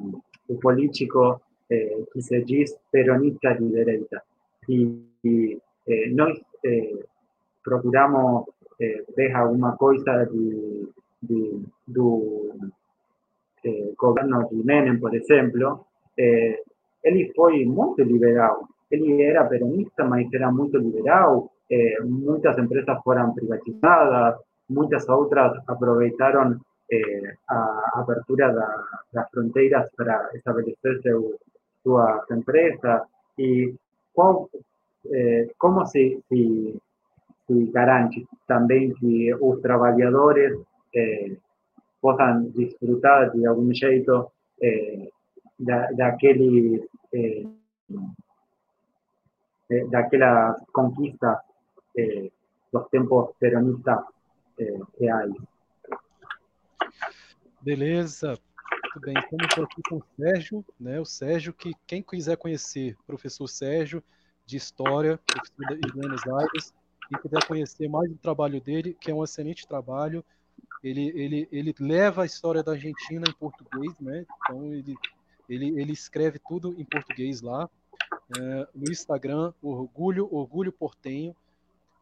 [0.49, 4.23] o político eh, que se diz peronista de direita.
[4.67, 7.03] E, e eh, nós eh,
[7.63, 8.45] procuramos
[8.79, 10.87] eh, ver alguma coisa de,
[11.21, 12.71] de, do
[13.63, 15.85] eh, governo de Menem, por exemplo,
[17.03, 18.67] ele foi muito liberal.
[18.91, 21.51] Ele era peronista, mas era muito liberal.
[22.03, 24.35] muitas empresas foram privatizadas,
[24.69, 26.59] muitas outras aproveitaram
[26.91, 31.39] eh, a apertura da, das fronteiras para estabelecer seu,
[31.83, 33.03] suas empresas
[33.37, 33.73] e
[34.13, 34.49] qual,
[35.11, 36.79] eh, como se, se,
[37.47, 40.59] se, garante também que os trabalhadores
[40.93, 41.37] eh,
[42.01, 45.07] possam desfrutar de algum jeito eh,
[45.59, 45.87] da,
[49.71, 51.37] eh, daquelas conquistas
[51.97, 52.29] eh,
[52.71, 53.99] dos tempos peronistas
[54.95, 55.27] que há.
[57.61, 58.37] Beleza.
[58.93, 60.99] Muito bem, estamos aqui com o Sérgio, né?
[60.99, 64.03] O Sérgio, que quem quiser conhecer, professor Sérgio,
[64.45, 66.73] de História, professor de Buenos Aires,
[67.09, 70.23] e quiser conhecer mais o trabalho dele, que é um excelente trabalho,
[70.83, 74.25] ele, ele, ele leva a história da Argentina em português, né?
[74.41, 74.95] Então ele,
[75.47, 77.69] ele, ele escreve tudo em português lá.
[78.37, 81.35] É, no Instagram, Orgulho, Orgulho Portenho.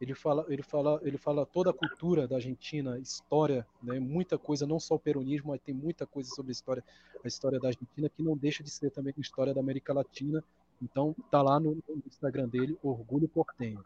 [0.00, 4.66] Ele fala, ele fala, ele fala toda a cultura da Argentina, história, né, muita coisa,
[4.66, 6.84] não só o peronismo, mas tem muita coisa sobre a história,
[7.22, 10.42] a história da Argentina que não deixa de ser também a história da América Latina.
[10.80, 13.82] Então, tá lá no, no Instagram dele, Orgulho Portenho.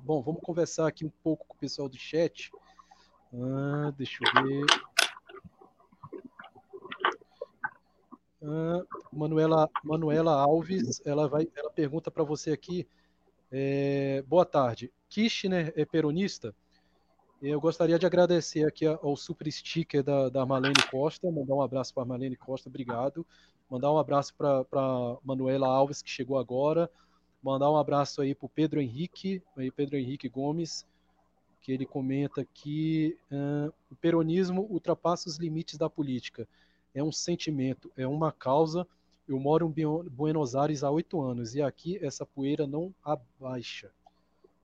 [0.00, 2.50] Bom, vamos conversar aqui um pouco com o pessoal do chat.
[3.32, 4.66] Ah, deixa eu ver.
[8.42, 12.88] Ah, Manuela, Manuela Alves, ela vai, ela pergunta para você aqui.
[13.52, 14.90] É, boa tarde.
[15.08, 16.54] Kirchner é peronista?
[17.42, 21.92] Eu gostaria de agradecer aqui ao super sticker da, da Marlene Costa, mandar um abraço
[21.92, 23.26] para Marlene Costa, obrigado.
[23.68, 24.64] Mandar um abraço para
[25.22, 26.90] Manuela Alves, que chegou agora.
[27.42, 30.86] Mandar um abraço aí para o Pedro Henrique, aí Pedro Henrique Gomes,
[31.62, 36.48] que ele comenta que uh, o peronismo ultrapassa os limites da política.
[36.94, 38.86] É um sentimento, é uma causa.
[39.28, 43.90] Eu moro em Buenos Aires há oito anos e aqui essa poeira não abaixa.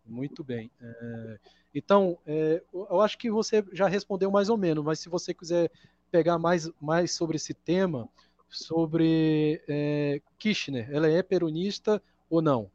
[0.04, 0.70] Muito bem.
[0.80, 1.38] É,
[1.74, 5.70] então, é, eu acho que você já respondeu mais ou menos, mas se você quiser
[6.10, 8.08] pegar mais, mais sobre esse tema,
[8.48, 10.88] sobre é, Kirchner.
[10.90, 12.70] Ela é peronista ou não?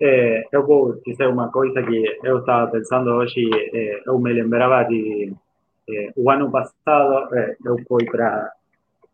[0.00, 3.48] É, eu vou dizer uma coisa que eu estava pensando hoje.
[3.74, 5.32] É, eu me lembrava de
[5.90, 7.34] é, o ano passado.
[7.34, 8.52] É, eu fui para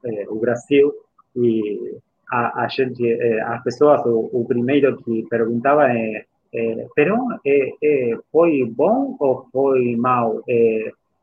[0.05, 0.93] é, o Brasil
[1.37, 1.97] e
[2.31, 3.03] a, a gente,
[3.43, 7.39] as pessoas, o, o, primeiro que perguntava é, é Perón
[8.31, 10.43] foi bom ou foi mal?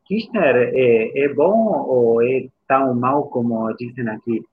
[0.05, 4.43] Kirchner é, bom ou é tão mal como dizem aqui?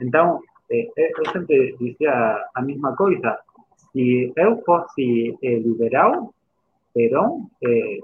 [0.00, 3.38] então, eu sempre dizia a mesma coisa
[3.92, 6.32] se eu fosse eh, liberal,
[6.94, 8.00] Perón, eh,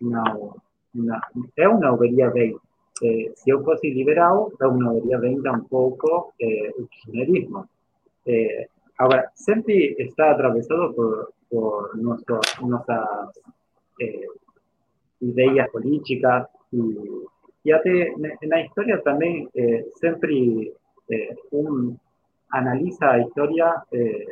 [0.00, 0.56] não,
[0.94, 1.20] una,
[1.54, 2.60] è un'overia 20.
[3.00, 6.72] Eh, se io fossi liberato da un'overia 20 un poco eh.
[8.24, 13.40] Eh, ahora, siempre está atravesado por, por nuestro, nuestras
[13.98, 14.26] eh,
[15.20, 16.96] ideas políticas y,
[17.62, 20.72] y hace, en la historia también eh, siempre
[21.08, 21.98] eh, un,
[22.50, 23.84] analiza la historia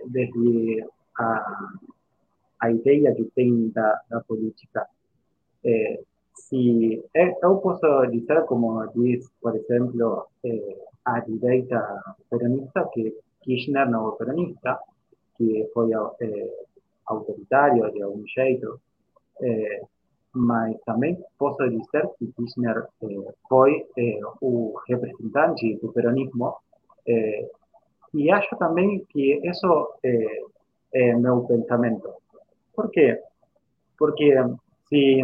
[0.04, 0.86] desde
[1.18, 1.42] a,
[2.60, 4.86] a ideia que tem da, da política.
[6.52, 7.86] Eh, se eu posso
[8.46, 14.80] como diz, por exemplo, eh, a direita peronista, que Kirchner não é peronista,
[15.36, 16.66] que foi eh,
[17.06, 18.80] autoritário de algum jeito,
[19.42, 19.82] eh,
[20.32, 23.86] mas também posso dizer que Kirchner eh, foi
[24.40, 26.58] o representante do peronismo
[28.12, 30.40] y acho también que eso eh,
[30.92, 32.18] es mi pensamiento.
[32.74, 33.20] Por qué?
[33.96, 34.42] Porque
[34.88, 35.22] si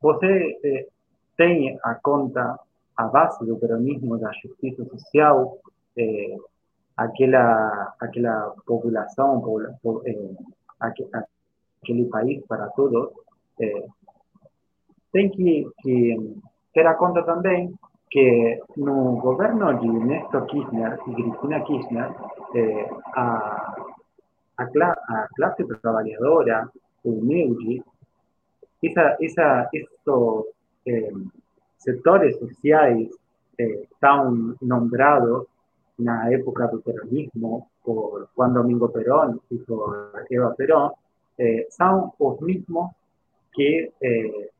[0.00, 0.86] você eh,
[1.36, 2.58] tem a conta
[2.96, 5.58] a base do peronismo, da justiça social,
[5.96, 6.36] eh,
[6.96, 9.42] aquela, aquela população,
[10.04, 10.36] eh,
[10.80, 13.10] aquele país para todos,
[13.60, 13.86] eh,
[15.12, 16.36] tem que, que
[16.74, 17.72] ter a conta também
[18.10, 22.10] que no governo de Néstor Kirchner e Cristina Kirchner,
[22.54, 23.76] eh, a,
[24.56, 26.68] a, cla a, classe trabalhadora
[28.82, 29.88] essa, essa, esses
[30.86, 31.12] eh,
[31.78, 33.08] setores sociais
[33.58, 35.46] eh, tão nombrados
[35.98, 40.92] na época do peronismo por Juan Domingo Perón e por Eva Perón,
[41.38, 42.90] eh, são os mesmos
[43.52, 44.50] que eh,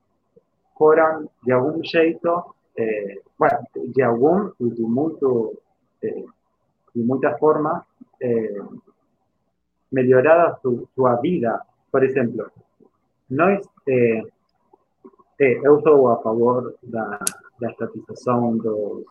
[1.43, 5.53] de algum jeito, eh, bueno, de algum y de muito,
[6.01, 6.25] eh,
[6.95, 7.83] de muitas formas,
[8.21, 8.61] eh,
[9.91, 11.65] melhorada su, sua vida.
[11.91, 12.47] Por exemplo,
[13.31, 14.23] nós, eh,
[15.41, 17.19] eh, eu sou a favor da,
[17.61, 19.05] da estatização dos,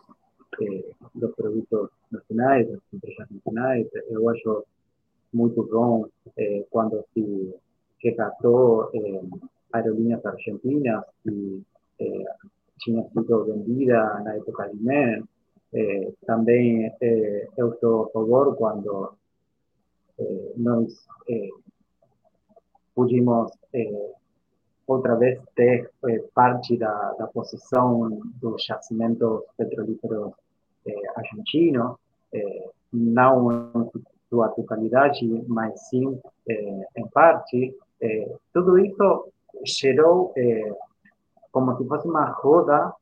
[0.60, 3.86] eh, dos produtos nacionais, das empresas nacionais.
[4.10, 4.64] Eu acho
[5.32, 7.54] muito bom eh, quando se
[8.02, 9.22] resgatou eh,
[9.72, 11.62] aerolíneas argentinas e
[12.00, 12.24] eh,
[12.80, 15.24] tinha sido vendida na época de MEN.
[15.72, 16.90] Eh, também
[17.56, 19.12] eu estou a favor quando
[20.56, 21.06] nós
[22.98, 24.12] pudimos eh,
[24.84, 30.32] outra vez ter eh, parte da, da possessão dos jacimentos petrolíferos
[31.16, 31.96] argentinos,
[32.90, 33.90] não em
[34.28, 36.18] sua totalidade, mas sim
[36.96, 37.76] em parte.
[38.54, 39.28] tudo isso
[39.64, 40.32] gerou
[41.52, 42.94] como se fosse uma roda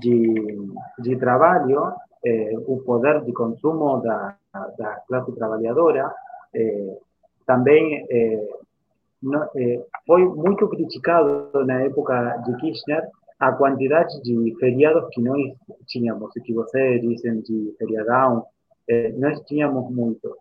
[0.00, 4.36] de, de trabalho, eh, o poder de consumo da,
[4.76, 6.12] da classe trabalhadora
[6.52, 6.98] eh,
[9.22, 15.40] também eh, foi muito criticado na época de Kirchner a quantidade de feriados que nós
[15.86, 18.44] tínhamos, que vocês dizem de feriadão,
[19.16, 20.36] nós tínhamos muito.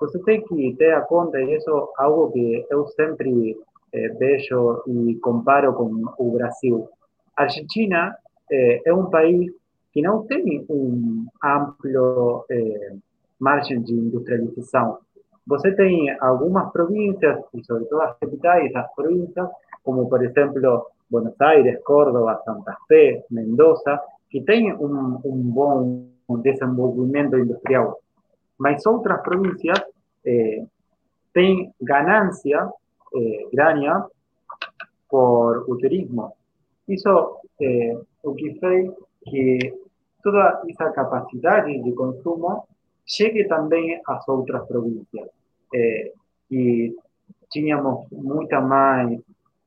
[0.00, 3.54] você tem que ter a conta, e isso é algo que eu sempre
[3.94, 6.88] eh, vejo e comparo com o Brasil.
[7.36, 8.16] A Argentina
[8.50, 9.52] eh, é um país
[9.92, 12.96] que não tem um amplo eh,
[13.38, 14.98] margem de industrialização.
[15.46, 19.48] Você tem algumas províncias, e sobretudo as capitais das províncias,
[19.82, 26.06] como por exemplo Buenos Aires, Córdoba, Santa Fe, Mendoza, que têm um, um bom
[26.42, 28.00] desenvolvimento industrial.
[28.58, 29.78] Mas outras províncias
[30.24, 30.64] eh,
[31.32, 32.68] têm ganância
[33.14, 34.06] eh, grania
[35.08, 36.34] por el turismo.
[36.86, 38.90] Hizo eh, o que fez
[39.24, 39.74] que
[40.22, 42.66] toda esa capacidad de consumo
[43.06, 45.28] llegue también a otras provincias.
[45.72, 46.12] Eh,
[46.50, 46.94] y
[47.50, 49.10] teníamos mucha más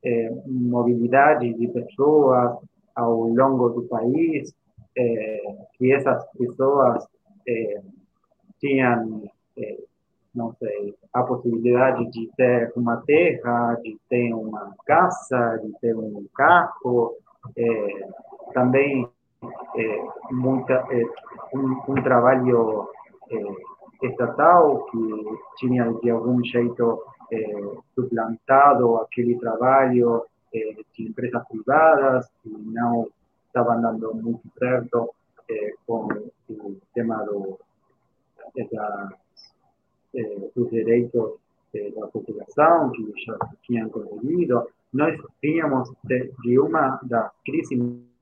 [0.01, 2.57] eh, movilidad de personas
[2.95, 4.55] a lo largo del país,
[4.95, 5.41] eh,
[5.77, 5.95] que
[7.45, 7.81] eh,
[8.59, 9.87] tenían eh,
[10.37, 16.25] não sei, a possibilidade de ter uma terra, de ter uma casa, de ter um
[16.35, 17.15] carro,
[17.57, 18.07] é,
[18.53, 19.09] também
[19.75, 21.03] é, muita, é,
[21.55, 23.06] um, um, trabalho é,
[24.01, 24.97] estatal que
[25.57, 27.03] tinha de algum jeito
[27.95, 30.23] suplantado aquele trabalho
[30.53, 33.07] de empresas privadas que não
[33.47, 35.09] estavam dando muito certo
[35.85, 36.07] com
[36.49, 37.59] o tema do,
[38.71, 39.09] da,
[40.55, 41.33] dos direitos
[41.95, 44.67] da população que já tinham conseguido.
[44.93, 47.79] Nós tínhamos de, de uma das crises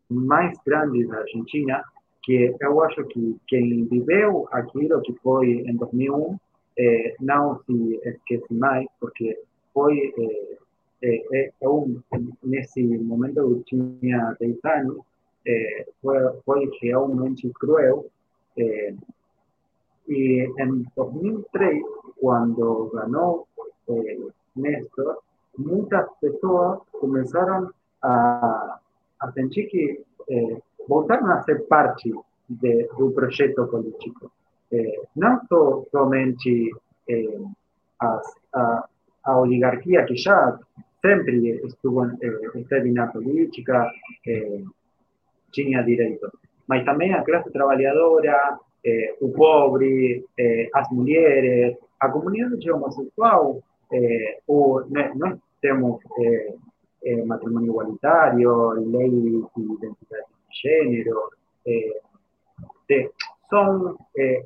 [0.10, 1.84] mais grandes da Argentina,
[2.26, 6.38] que eu acho que quem viveu aquilo que foi em 2001
[6.78, 9.40] eh, não se esquece mais, porque
[9.74, 10.14] foi,
[11.04, 12.02] eh, eh, eu,
[12.44, 14.98] nesse momento eu tinha 10 anos,
[16.02, 18.10] foi, foi realmente cruel.
[20.08, 21.84] e em 2003,
[22.20, 23.48] quando ganhou
[24.56, 25.18] Néstor,
[25.58, 27.70] muitas pessoas começaram
[28.02, 28.80] a
[29.20, 32.14] a sentir que eh, voltaram a ser parte
[32.50, 34.32] de, projeto político.
[34.72, 36.72] Eh, não só, somente
[37.08, 37.40] eh,
[38.00, 38.88] as, a,
[39.24, 40.60] a, oligarquia que já
[41.02, 43.92] sempre estuvo, eh, esteve na política,
[45.52, 46.32] tinha direitos,
[46.68, 48.60] mas também a classe trabalhadora,
[49.22, 50.26] o pobre,
[50.74, 53.64] as mulheres, a comunidade homossexual,
[54.48, 54.82] o,
[55.16, 56.00] nós temos
[57.26, 61.30] matrimonio igualitario, ley de identidad de género,
[61.66, 61.94] eh,
[62.88, 63.12] de,
[63.50, 64.46] son eh,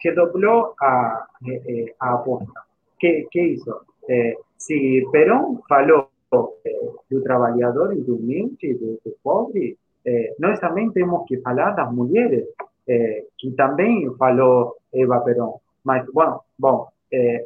[0.00, 2.64] que dobló a, eh, eh a Aposta.
[2.98, 3.82] ¿Qué, ¿Qué, hizo?
[4.08, 6.10] Eh, si Perón faló
[6.64, 6.72] eh,
[7.08, 9.76] del trabajador y del mente y del pobre,
[10.38, 12.48] nosotros también tenemos que hablar de las mujeres,
[12.86, 15.52] que también faló Eva Perón.
[15.84, 16.88] Bueno, bueno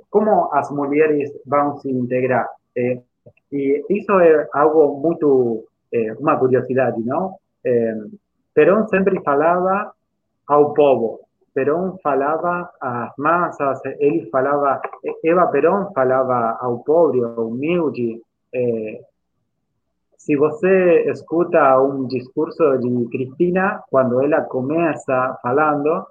[0.08, 2.46] ¿cómo las mujeres van a se integrar?
[3.50, 5.16] y eso es algo muy,
[6.18, 7.38] una curiosidad, ¿no?
[7.64, 7.94] Eh,
[8.52, 9.92] Perón sempre falava
[10.46, 11.20] ao povo,
[11.54, 14.80] Perón falava às massas, ele falava,
[15.22, 18.20] Eva Perón falava ao pobre, ao humilde.
[18.52, 19.00] Eh, é,
[20.18, 26.06] se você escuta um discurso de Cristina, quando ela começa falando,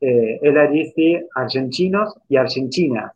[0.00, 3.10] eh, é, ela disse argentinos e argentinas.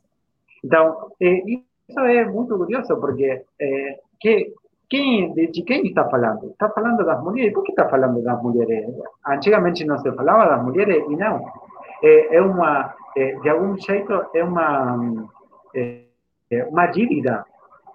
[0.65, 3.43] Então, é, isso é muito curioso, porque
[4.21, 4.55] que
[4.89, 6.51] quem, de quem está falando?
[6.51, 7.53] Está falando das mulheres.
[7.53, 8.87] Por que está falando das mulheres?
[9.27, 11.45] Antigamente não se falava das mulheres e não.
[12.03, 15.27] É, é uma, é, de algum jeito, é uma,
[15.75, 16.05] é,
[16.69, 17.45] uma dívida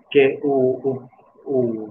[0.10, 1.10] que o, o,
[1.46, 1.90] o,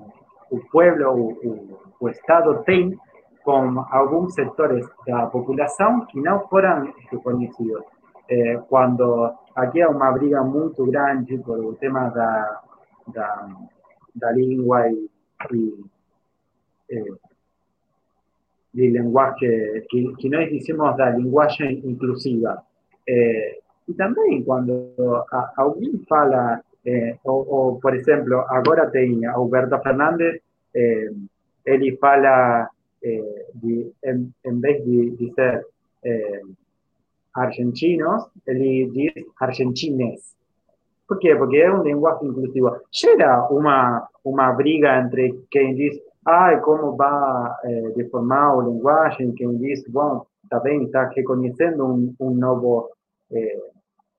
[0.51, 2.99] o pueblo, o, o Estado tem
[3.45, 7.83] com alguns setores da população que não foram reconhecidos.
[8.29, 12.61] Eh, quando aqui é uma briga muito grande por o tema da,
[13.07, 13.49] da,
[14.21, 15.11] la lengua y,
[15.55, 15.75] y
[16.89, 17.05] eh,
[18.73, 22.63] del lenguaje, que, que no decimos la lenguaje inclusiva.
[23.07, 25.25] Eh, y también cuando
[25.57, 30.43] alguien fala, eh, o, o, por ejemplo, ahora tenía Alberto Fernández,
[30.75, 31.11] eh,
[31.65, 35.67] él fala, eh, de, en, en, vez de, de ser
[36.03, 36.43] eh,
[37.35, 40.35] argentinos, él dice argentines.
[41.09, 41.35] Por quê?
[41.35, 42.77] Porque é um lenguaje inclusivo.
[42.93, 49.57] Gera uma, uma briga entre quem diz, ai, como vai eh, deformar a linguagem, quem
[49.57, 52.91] diz, bom, está bem, está reconhecendo um, um novo
[53.33, 53.59] eh,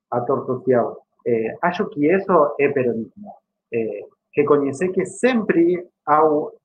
[0.10, 0.98] ator social.
[1.26, 3.34] Eh, acho que isso é peronismo.
[3.72, 4.02] Eh,
[4.36, 6.22] reconhecer que sempre há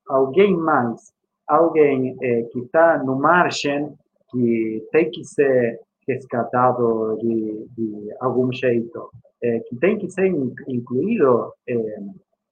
[0.07, 1.13] alguém mais,
[1.47, 3.93] alguém eh, que está no margem,
[4.31, 9.09] que tem que ser rescatado de, de algum jeito,
[9.67, 10.27] que tem que ser
[10.67, 11.75] incluído é,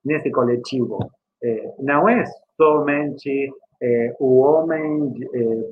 [0.06, 1.00] nesse coletivo.
[1.44, 2.24] É, não é
[2.58, 3.52] somente
[4.20, 5.14] o homem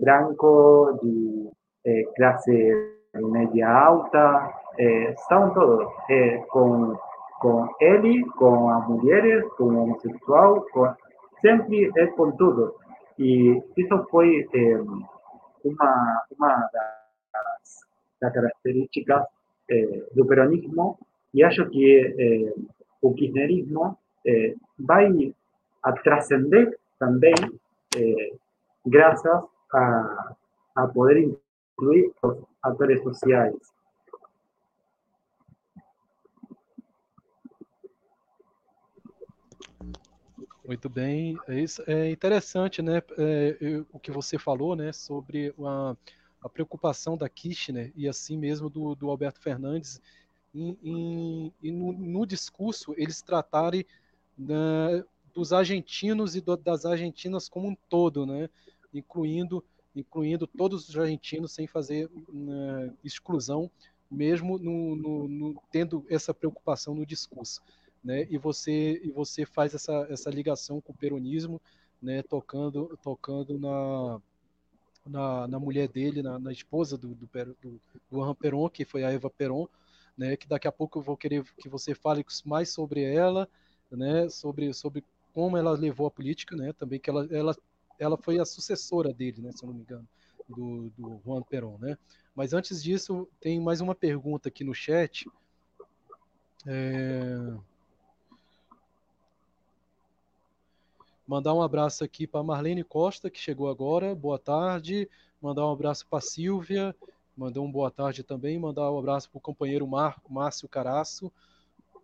[0.02, 1.50] branco de
[2.18, 4.52] classe média alta,
[5.30, 5.88] são todos,
[6.50, 6.94] com,
[7.40, 10.94] com ele, com as mulheres, com o homossexual, com,
[11.40, 12.76] sempre é com tudo.
[13.18, 14.46] E isso foi
[15.64, 17.02] uma, uma das
[18.22, 19.28] las características
[19.68, 21.00] eh, del peronismo
[21.34, 22.54] y acho que eh,
[23.02, 25.00] el kirchnerismo eh, va
[25.84, 27.36] a trascender también
[27.96, 28.38] eh,
[28.84, 29.34] gracias
[29.74, 30.36] a,
[30.76, 33.74] a poder incluir los actores sociales.
[40.64, 43.02] Muito bem, isso é interessante, né?
[43.18, 45.98] É, o que você falou, né, sobre uma,
[46.42, 50.02] a preocupação da Kirchner e assim mesmo do, do Alberto Fernandes
[50.54, 53.86] em no, no, discurso eles tratarem
[54.38, 58.50] né, dos argentinos e do, das argentinas como um todo, né?
[58.94, 59.64] incluindo,
[59.96, 63.72] incluindo todos os argentinos sem fazer uh, exclusão,
[64.10, 67.62] mesmo no, no, no, tendo essa preocupação no discurso.
[68.04, 68.28] Né?
[68.30, 71.62] E você e você faz essa, essa ligação com o peronismo,
[72.02, 72.24] né?
[72.24, 74.20] Tocando tocando na
[75.06, 77.30] na, na mulher dele, na, na esposa do, do,
[77.62, 79.68] do, do Peron, que foi a Eva Peron,
[80.18, 83.48] né, que daqui a pouco eu vou querer que você fale mais sobre ela,
[83.92, 85.04] né, sobre, sobre
[85.34, 87.56] como ela levou a política, né, também que ela, ela,
[88.00, 90.08] ela foi a sucessora dele, né, se eu não me engano,
[90.48, 91.98] do, do Juan Perón, né.
[92.36, 95.30] Mas antes disso, tem mais uma pergunta aqui no chat.
[96.66, 97.54] É...
[101.28, 104.16] Mandar um abraço aqui para Marlene Costa, que chegou agora.
[104.16, 105.10] Boa tarde.
[105.42, 106.96] Mandar um abraço para Silvia.
[107.36, 108.60] Mandou um boa tarde também.
[108.60, 111.32] Mandar um abraço para o companheiro Mar, Márcio Caraço.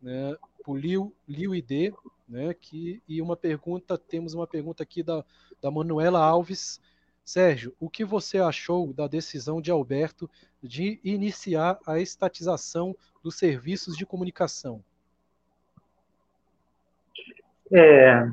[0.02, 1.94] Né, para o Liu, Liu ID,
[2.28, 5.26] né, que, e uma pergunta, temos uma pergunta aqui da,
[5.62, 6.80] da Manuela Alves.
[7.26, 10.30] Sérgio, o que você achou da decisão de Alberto
[10.64, 14.82] de iniciar a estatização dos serviços de comunicação?
[17.74, 18.30] É,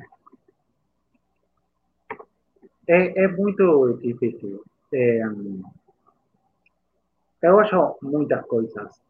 [2.86, 4.62] é, é muito difícil.
[4.92, 5.22] É,
[7.44, 9.00] eu acho muitas coisas.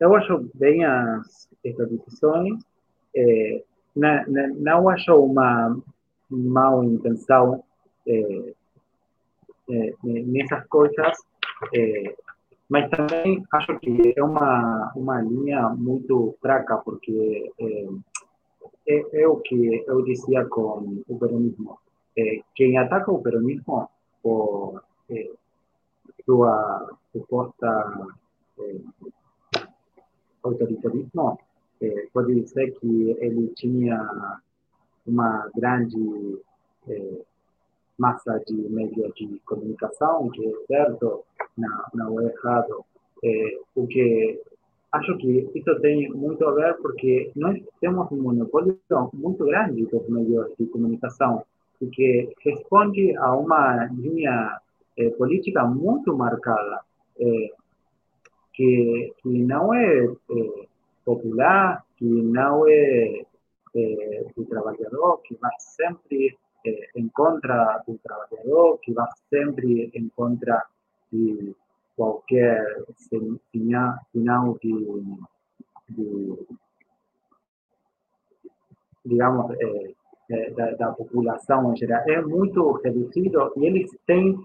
[0.00, 2.62] Eu acho bem as decisões.
[3.16, 3.62] É,
[3.94, 4.24] não,
[4.56, 5.76] não acho uma
[6.30, 7.62] má intenção
[8.06, 8.54] é,
[9.70, 11.16] é, nessas coisas,
[12.68, 17.52] mas também acho que é uma, uma linha muito fraca, porque
[18.88, 21.78] é, é, o que eu dizia com o peronismo
[22.16, 23.90] eh, quien ataca el peronismo
[24.22, 25.30] por eh,
[27.14, 27.92] su supuesta
[28.58, 28.82] eh,
[30.42, 31.38] autoritarismo
[31.80, 34.00] eh, puede decir que él tenía
[35.06, 35.88] una gran
[36.88, 37.22] eh,
[37.98, 41.24] massa de medios de comunicação, que é certo,
[41.56, 42.84] não, não é errado.
[43.22, 44.40] É, o que
[44.92, 48.78] acho que isso tem muito a ver porque nós temos um monopólio
[49.12, 51.44] muito grande dos meios de comunicação
[51.92, 54.58] que responde a uma linha
[55.18, 56.80] política muito marcada,
[57.18, 57.50] eh,
[58.52, 60.66] que, que não é eh,
[61.04, 63.24] popular, que não é
[64.36, 66.38] do trabalhador, que vai sempre
[66.94, 70.64] em contra do trabalhador, que vai sempre em contra
[71.12, 71.52] de
[71.96, 72.84] qualquer
[74.12, 74.72] sinal de,
[75.88, 76.46] de
[79.04, 79.56] digamos,
[80.56, 82.02] da, da, população em geral.
[82.08, 84.38] É muito reduzido e eles têm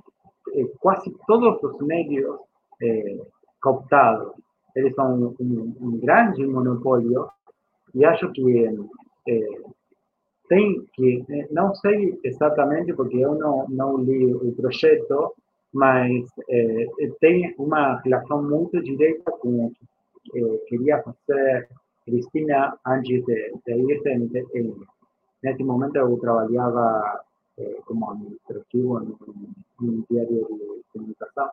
[0.54, 2.40] eh, quase todos os meios
[2.82, 3.18] eh,
[3.62, 4.34] cooptados.
[4.76, 7.30] Eles são um, um, grande monopólio
[7.94, 8.66] e acho que
[9.28, 9.62] eh,
[10.48, 15.36] tem que, não sei exatamente porque eu não, não li o projeto,
[15.72, 16.26] mas
[17.20, 19.72] tem uma relação muito direta com o
[20.32, 21.70] que queria fazer
[22.04, 24.02] Cristina antes de, de ir
[25.42, 27.24] ese momento trabajaba
[27.58, 29.16] eh, como administrativo en
[29.80, 31.50] un, diario de comunicación.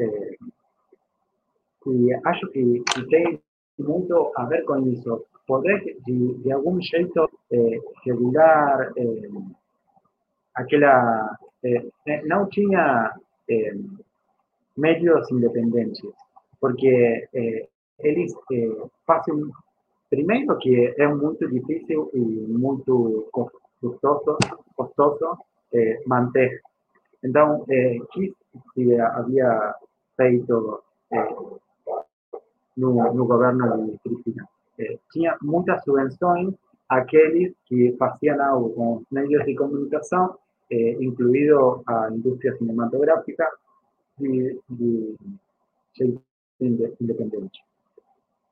[0.00, 0.36] Eh,
[1.86, 3.40] y acho que, que tem
[3.78, 5.26] muito a ver con eso.
[5.46, 9.28] Poder, de, de algum jeito, eh, regular eh,
[10.54, 11.38] aquela.
[11.62, 13.12] Eh, eh não tinha
[13.48, 13.74] eh,
[14.76, 16.02] medios independentes,
[16.60, 18.76] porque eh, eles eh,
[19.06, 19.50] fazem
[20.10, 23.28] Primeiro que é muito difícil e muito
[23.80, 24.36] custoso,
[24.74, 25.38] custoso
[25.72, 26.60] é, manter.
[27.22, 28.34] Então, é, que
[28.74, 29.72] se havia
[30.20, 31.34] feito é,
[32.76, 34.46] no, no governo de Cristina?
[34.78, 36.54] É, tinha muitas subvenções
[36.88, 40.36] àqueles que faziam algo com os meios de comunicação,
[40.70, 43.48] é, incluído a indústria cinematográfica,
[44.18, 45.16] de, de
[45.94, 46.22] jeito
[47.00, 47.64] independente.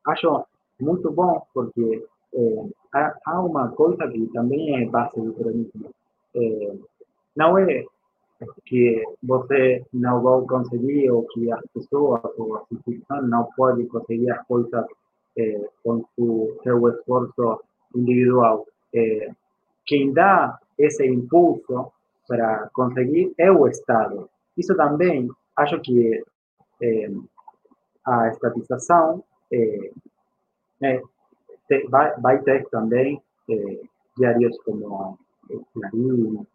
[0.06, 0.46] Acho
[0.80, 2.64] muito bom, porque é,
[2.94, 5.90] há, há, uma coisa que também é base do peronismo.
[7.36, 7.84] Não é
[8.64, 14.30] que você não vai conseguir ou que as pessoas ou a instituição não pode conseguir
[14.30, 14.84] as coisas
[15.36, 17.60] é, com o seu esforço
[17.94, 18.66] individual.
[18.94, 19.30] É,
[19.86, 21.90] quem dá esse impulso
[22.26, 24.28] para conseguir é o Estado.
[24.56, 26.22] Isso também, acho que
[26.82, 27.10] é,
[28.04, 29.90] a estatização é,
[30.82, 31.02] é,
[31.88, 33.20] vai, vai ter também
[34.16, 35.18] diários como
[35.72, 36.46] Clarim,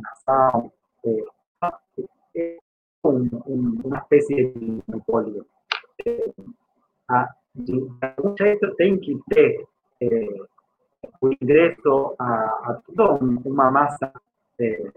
[0.00, 0.72] Nação,
[1.04, 1.24] é,
[2.36, 2.58] é
[3.04, 5.46] um, um, uma espécie de monopólio.
[6.06, 6.30] É,
[7.08, 7.34] a,
[8.38, 9.66] jeito tem que ter
[10.00, 10.08] é,
[11.20, 14.12] o ingresso a, a toda uma massa
[14.60, 14.92] é,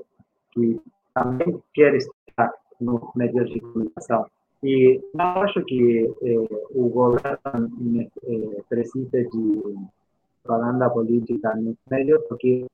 [0.51, 0.79] que
[1.13, 4.25] também quer estar nos meios de comunicação.
[4.63, 7.31] E não acho que eh, o governo
[8.23, 9.87] eh, precise de
[10.43, 12.70] propaganda política nos meios, porque eh,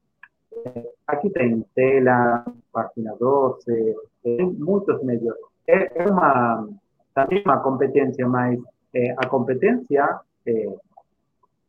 [1.06, 5.36] aqui tem Tela, Página 12, tem muitos meios.
[5.68, 6.70] É, é uma,
[7.14, 8.60] também uma competência, mas
[8.94, 10.76] eh, a competência eh,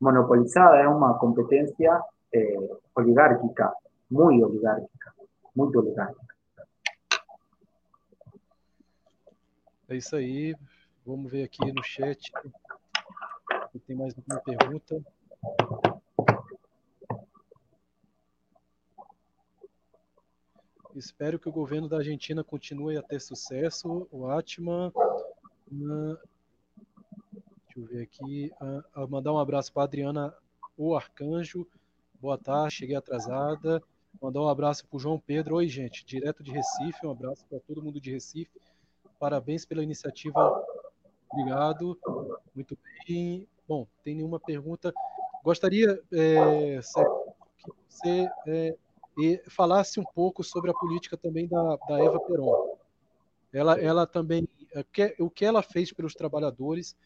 [0.01, 2.01] monopolizada é uma competência
[2.33, 3.73] eh, oligárquica,
[4.11, 5.13] muito oligárquica,
[5.55, 6.35] muito oligárquica.
[9.89, 10.55] É isso aí.
[11.07, 12.31] Vamos ver aqui no chat.
[13.73, 15.03] Se tem mais alguma pergunta.
[20.95, 24.09] Espero que o governo da Argentina continue a ter sucesso.
[24.11, 24.93] O Atman.
[25.71, 26.19] Deixa
[27.77, 28.53] eu ver aqui.
[28.61, 30.35] Uh, mandar um abraço para Adriana,
[30.77, 31.67] o Arcanjo.
[32.21, 33.83] Boa tarde, cheguei atrasada.
[34.21, 35.57] Mandar um abraço para o João Pedro.
[35.57, 37.07] Oi, gente, direto de Recife.
[37.07, 38.51] Um abraço para todo mundo de Recife.
[39.19, 40.65] Parabéns pela iniciativa.
[41.31, 41.99] Obrigado.
[42.55, 42.77] Muito
[43.07, 43.47] bem.
[43.69, 44.93] Bom, tem nenhuma pergunta.
[45.45, 46.81] Gostaria é,
[47.59, 48.77] que você é,
[49.49, 52.77] falasse um pouco sobre a política também da, da Eva Peron.
[53.53, 54.85] Ela, ela também, é,
[55.19, 56.97] o que ela fez pelos trabalhadores,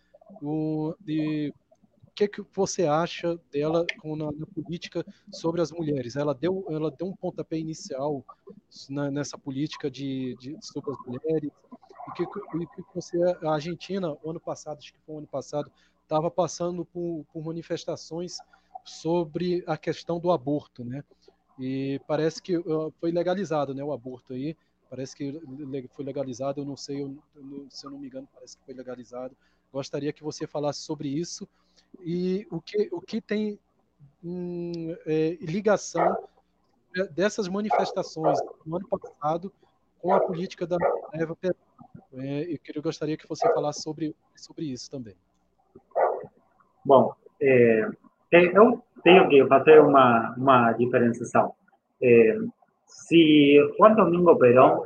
[0.43, 1.53] o, de,
[2.07, 6.17] o que, que você acha dela na, na, política sobre as mulheres?
[6.17, 8.25] Ela deu, ela deu um pontapé inicial
[8.91, 11.51] na, nessa política de, de, sobre as mulheres,
[12.09, 15.71] e que, que você, a Argentina, ano passado, acho que foi ano passado,
[16.03, 18.37] estava passando por, por, manifestações
[18.85, 21.03] sobre a questão do aborto, né?
[21.59, 22.55] E parece que
[23.01, 24.57] foi legalizado, né, o aborto aí.
[24.89, 25.41] Parece que
[25.93, 27.17] foi legalizado, eu não sei, eu,
[27.71, 29.35] se eu não me engano, parece que foi legalizado.
[29.73, 31.49] Gostaria que você falasse sobre isso
[32.01, 33.59] e o que, o que tem
[34.23, 36.29] hum, é, ligação
[37.15, 39.51] dessas manifestações no ano passado
[39.99, 40.77] com a política da
[41.15, 41.57] Eva Perón.
[42.15, 45.17] É, eu gostaria que você falasse sobre, sobre isso também.
[46.85, 47.89] Bom, é,
[48.31, 51.55] eu tenho que fazer uma, uma diferenciação.
[52.03, 52.37] É,
[52.87, 54.85] se Juan Domingo Perón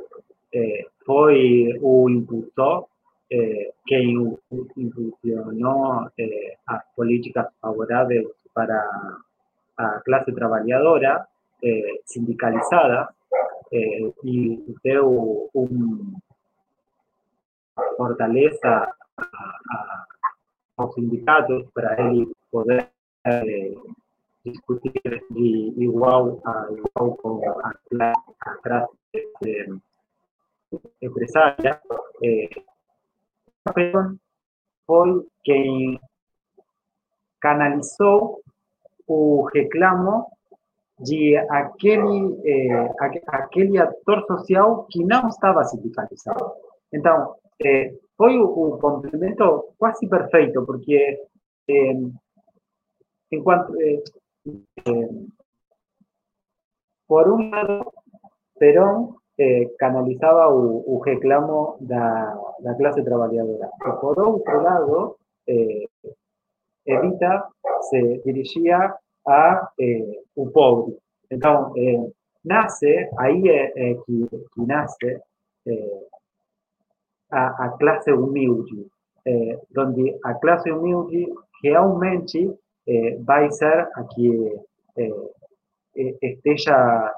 [0.53, 2.85] é, foi o impulsor,
[3.31, 4.37] é, quem
[4.77, 8.81] impulsionou é, as políticas favoráveis para
[9.77, 11.27] a classe trabalhadora
[12.05, 13.09] sindicalizada
[14.23, 15.49] e deu
[17.97, 20.05] fortaleza a,
[20.77, 22.91] los sindicatos para él poder
[24.47, 27.41] eh, discutir de igual a igual con
[27.91, 28.13] la
[28.59, 28.89] clase
[29.41, 29.67] eh,
[31.01, 31.81] empresaria.
[32.21, 32.49] Eh,
[37.39, 38.39] canalizó
[39.05, 40.31] o reclamo
[40.99, 42.91] de aquele, eh,
[43.27, 43.79] aquele
[44.27, 46.53] social que não estava sindicalizado.
[46.91, 51.19] Então, eh, foi o, complemento quase perfeito, porque
[51.67, 51.93] eh,
[53.31, 53.73] enquanto,
[54.47, 55.09] eh, eh,
[57.07, 57.91] por um lado,
[58.59, 65.17] Perón eh, canalizava o, o, reclamo da, da classe trabalhadora, e por outro lado,
[65.47, 65.85] eh,
[66.85, 67.49] Evita
[67.89, 68.95] se dirigia
[69.27, 70.97] a eh, pobre.
[71.29, 71.73] Então,
[72.45, 74.61] nasce, aí é, é que, que
[77.31, 77.69] a, a
[78.13, 78.87] humilde,
[79.25, 81.27] eh, onde a classe humilde
[81.61, 82.57] realmente
[82.87, 84.55] eh, vai ser a que
[84.97, 87.13] eh, esteja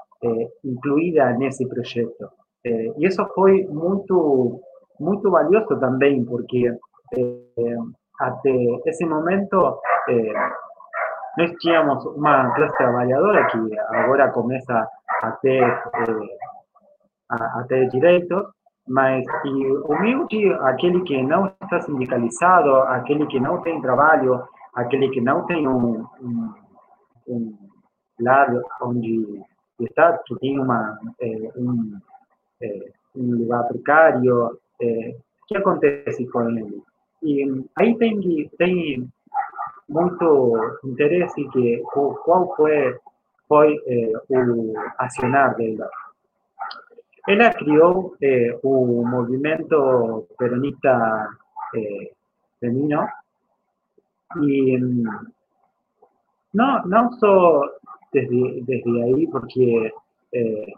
[0.64, 2.30] incluída nesse projeto.
[2.64, 4.60] e isso foi muito,
[4.98, 6.70] muito valioso também, porque
[8.20, 8.54] até
[8.84, 9.80] esse momento
[11.38, 14.86] nós tínhamos uma classe trabalhadora que agora começa
[15.22, 15.64] a ter,
[17.30, 18.44] a, a ter direitos,
[18.88, 24.42] mas e humilde, aquele que não está sindicalizado, aquele que não tem trabalho,
[24.74, 26.54] aquele que não tem um, um,
[27.28, 27.58] um
[28.20, 28.48] lar
[28.82, 29.42] onde
[29.80, 31.98] está, que tem uma, é, um,
[32.62, 36.82] é, um lugar precário, é, o que acontece com ele?
[37.22, 39.08] E aí tem, tem
[39.88, 42.96] muito interesse que qual foi,
[43.48, 45.90] foi é, o acionar dela.
[47.26, 51.28] Ella crió eh, un movimiento peronista
[51.72, 52.12] eh,
[52.58, 53.06] femenino
[54.36, 55.04] y mm,
[56.52, 57.72] no, solo
[58.12, 59.92] desde, desde ahí, porque
[60.32, 60.72] eh,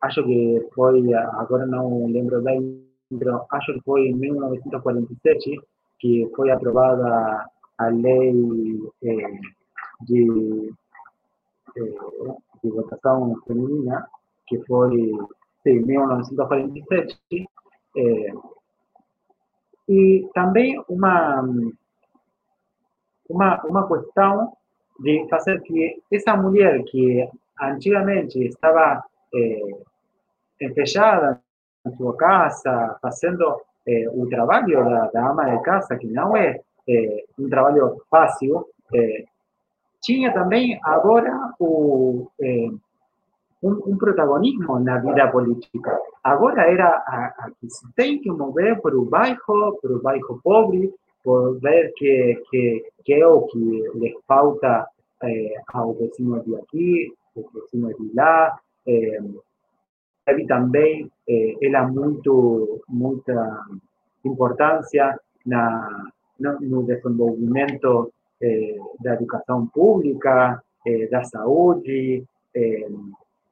[0.00, 2.84] acho que fue, ahora no lembro bem,
[3.18, 5.58] pero acho que fue en 1947
[5.98, 7.46] que fue aprobada
[7.76, 9.40] a ley eh,
[10.00, 10.72] de,
[11.76, 11.94] eh,
[12.62, 14.08] de votación femenina
[14.46, 15.12] que foi
[15.66, 17.48] em 1947.
[17.96, 18.32] É,
[19.88, 21.42] e também uma,
[23.30, 24.52] uma, uma questão
[24.98, 27.26] de fazer que essa mulher que
[27.60, 29.02] antigamente estava
[29.34, 31.40] é, fechada
[31.86, 36.60] em sua casa, fazendo é, o trabalho da, da, ama de casa, que não é,
[36.88, 39.24] é um trabalho fácil, é,
[40.02, 42.68] tinha também agora o, é,
[43.62, 45.98] um, um, protagonismo na vida política.
[46.22, 50.40] Agora era a, a que se tem que mover para o bairro, para o bairro
[50.42, 50.92] pobre,
[51.22, 53.58] por ver que, que, que é o que
[53.94, 54.86] lhes falta
[55.22, 58.58] é, ao vecino de aqui, ao vecino de lá.
[58.86, 59.20] É,
[60.24, 63.64] teve também é, ela muito, muita
[64.24, 68.12] importância na, no, no desenvolvimento
[68.42, 72.24] é, da educação pública, é, da saúde,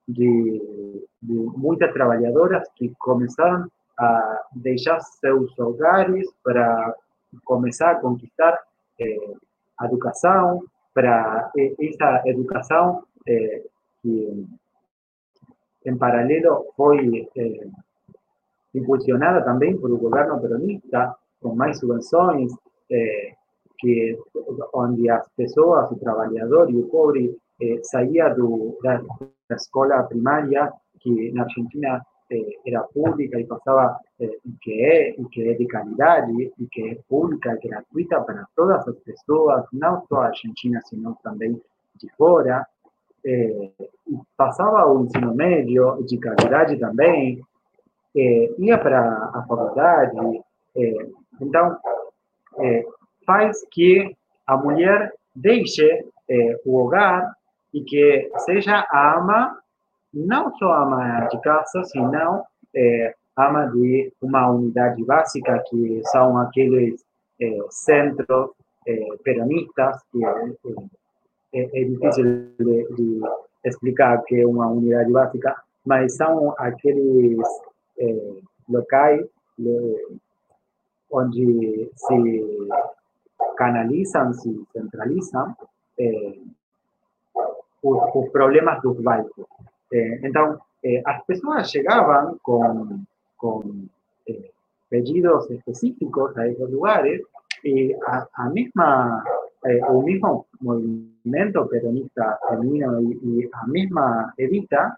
[0.09, 6.95] de, de, muitas trabalhadoras que começaram a deixar seus hogares para
[7.45, 8.59] começar a conquistar
[9.85, 10.63] educação,
[10.95, 13.05] para essa educação
[14.03, 14.47] que
[15.87, 17.29] em paralelo foi
[18.75, 22.53] impulsionada também por o governo peronista, com mais subvenções,
[23.79, 24.19] que
[24.75, 29.01] onde as pessoas, o trabalhador e o pobre eh, saía do, da,
[29.49, 29.57] da,
[31.01, 35.55] que na Argentina eh, era pública e passava, eh, e que é, e que é
[35.55, 40.27] de qualidade, e que é pública e gratuita para todas as pessoas, não só a
[40.27, 41.61] Argentina, senão também
[41.97, 42.67] de fora.
[43.25, 43.71] Eh,
[44.37, 47.41] passava o ensino médio de qualidade também,
[48.17, 49.01] eh, ia para
[49.35, 50.43] a faculdade.
[50.77, 51.07] Eh,
[51.41, 51.79] então,
[53.25, 54.17] faz que
[54.47, 57.33] a mulher deixe eh, o hogar
[57.73, 59.59] e que seja a ama,
[60.27, 62.45] não só ama de casa, senão
[62.75, 67.05] eh, ama de uma unidade básica, que são aqueles
[67.41, 68.51] eh, centros
[69.23, 72.25] peronistas, que é, é difícil
[72.59, 73.21] de, de,
[73.63, 75.55] explicar que é uma unidade básica,
[75.85, 77.37] mas são aqueles
[78.67, 79.27] locais
[81.11, 82.69] onde se
[83.57, 85.57] canalizam, se centralizam
[85.99, 86.39] eh,
[87.83, 89.33] os, os, problemas dos bairros.
[89.93, 93.01] Eh, então, eh, as pessoas chegavam com,
[93.37, 93.87] com
[94.91, 97.21] pedidos específicos a esses lugares
[97.65, 99.25] e a, a mesma,
[99.91, 104.97] o mesmo movimento peronista feminino e, e a mesma Evita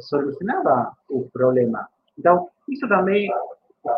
[0.00, 1.86] solucionava os problemas.
[2.16, 3.28] Então, isso também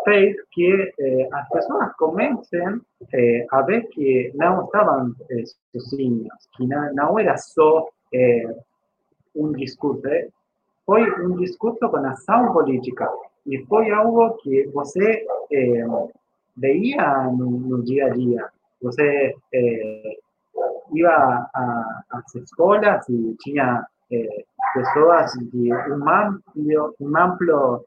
[0.05, 2.81] fez que eh, as pessoas comecem
[3.13, 7.89] eh, a ver que não estavam eh, sozinhos, que não, não era só
[9.37, 10.03] um discurso,
[10.85, 13.09] foi um discurso com ação política
[13.47, 15.27] e foi algo que você
[16.57, 18.49] veia no, no, dia a dia.
[18.83, 19.35] Você
[20.93, 21.49] ia
[22.11, 23.87] às escolas e tinha
[24.75, 27.85] pessoas de um amplo, um amplo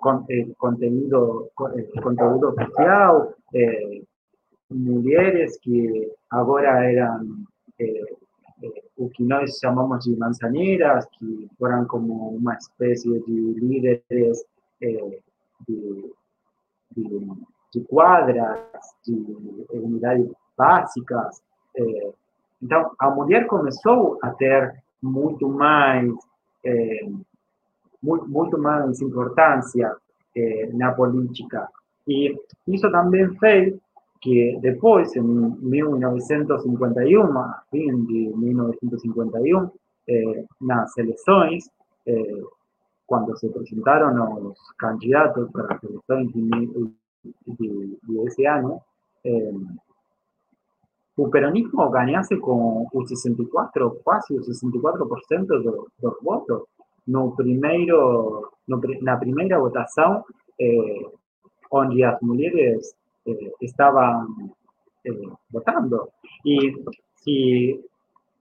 [0.00, 0.48] con, eh,
[1.76, 1.86] eh,
[2.54, 4.02] social, eh,
[4.70, 7.44] mulheres que agora eram
[7.78, 8.16] eh, eh,
[8.96, 14.44] o que nós chamamos de manzaneiras, que foram como uma espécie de líderes
[14.82, 15.20] eh,
[15.68, 16.14] de,
[16.96, 17.28] de,
[17.72, 18.60] de, quadras,
[19.04, 19.12] de
[19.70, 21.42] unidades básicas.
[22.62, 26.10] então, a mulher começou a ter muito mais
[28.02, 29.96] muito, muito mais importância
[30.36, 31.68] eh, na política.
[32.06, 32.36] E
[32.68, 33.74] isso também fez
[34.20, 39.70] que depois, em 1951, a fim de 1951,
[40.08, 41.68] eh, nas eleições,
[42.06, 42.42] eh,
[43.36, 46.48] se apresentaram os candidatos para as eleições de,
[47.46, 48.80] de, de esse ano,
[49.24, 49.52] eh,
[51.16, 56.62] o peronismo ganhasse com os 64, quase os 64% do, dos votos.
[57.06, 60.24] No primeiro, no, na primeira votação,
[60.60, 61.10] eh,
[61.70, 62.94] onde as mulheres
[63.26, 64.54] eh, estaban
[65.04, 66.10] eh, votando.
[66.44, 66.74] Y
[67.14, 67.80] si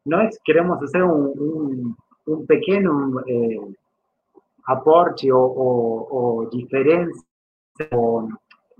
[0.06, 3.60] no es, queremos hacer un, un, un pequeño eh,
[4.66, 6.08] aporte o, o,
[6.44, 7.24] o, diferencia,
[7.92, 8.28] o,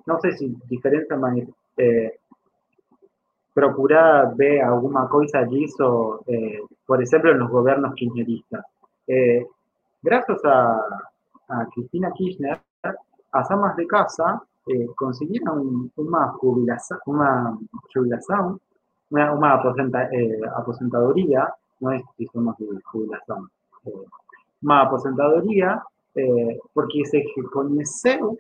[0.06, 1.48] no sé si diferencia, pero
[1.78, 2.20] eh,
[3.54, 8.66] procurar ver alguna cosa de eso, eh, por ejemplo, en los gobiernos kirchneristas.
[9.08, 9.46] Eh,
[10.02, 10.82] gracias a,
[11.48, 12.60] a Cristina Kirchner,
[13.32, 17.58] a Samas de Casa eh, consiguieron una jubilación, una,
[17.94, 18.60] jubilación,
[19.12, 23.50] una, una aposenta, eh, aposentadoría, no es que somos de jubilación,
[24.62, 25.84] uma aposentadoria,
[26.74, 28.40] porque se reconheceu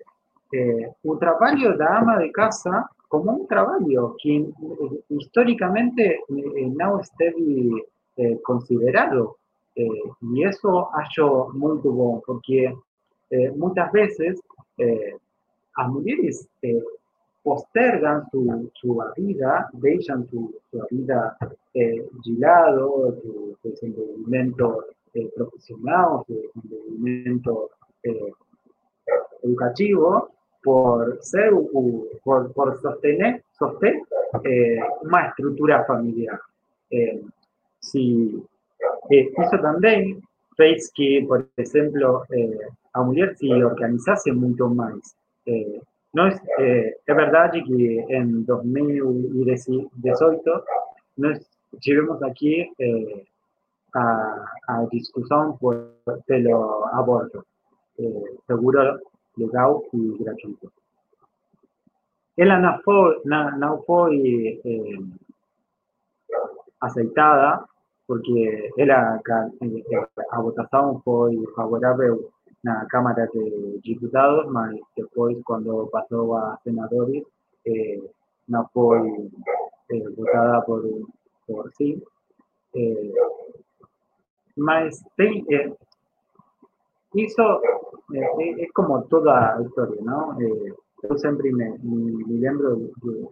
[1.03, 4.49] o trabalho da ama de casa como un trabajo que
[5.09, 7.85] históricamente no esteve
[8.41, 9.37] considerado.
[9.75, 12.73] y eso acho muy bom, porque
[13.55, 14.41] muchas veces
[15.77, 16.47] las mujeres
[17.45, 21.37] postergan su, su vida, dejan su, su vida
[21.75, 27.69] eh, de lado, su desenvolvimiento eh, profesional, su desenvolvimiento
[28.01, 28.31] eh,
[29.43, 30.31] educativo,
[30.63, 31.51] por ser
[32.23, 34.01] por, por sostener, sostener
[34.43, 36.39] eh, una estructura familiar.
[36.89, 37.21] Eh,
[37.79, 38.43] si,
[39.09, 40.19] eso también
[40.57, 42.23] fez que, por ejemplo,
[42.93, 45.15] a mujer se organizase mucho más.
[45.47, 45.81] Eh,
[46.13, 50.63] no es, eh, é verdade que em 2018
[51.17, 51.39] nós
[51.81, 53.23] tivemos aqui eh,
[53.93, 55.91] a, a, discussão por,
[56.25, 57.45] pelo aborto
[57.99, 58.99] eh, seguro,
[59.37, 60.71] legal e gratuito.
[62.37, 64.99] Ela não foi, não, não foi eh,
[66.81, 67.65] aceitada
[68.07, 69.19] porque ela,
[70.31, 72.31] a votação foi favorável
[72.65, 77.23] la Cámara de Diputados, mas después cuando pasó a senadores
[77.63, 78.01] eh,
[78.47, 78.99] no fue
[79.89, 80.83] eh, votada por,
[81.47, 82.01] por sí.
[82.73, 83.13] Eh,
[84.55, 85.73] mas tem, eh,
[87.13, 90.37] eh, es como toda la historia, ¿no?
[90.39, 93.29] yo siempre me, me, me lembro de,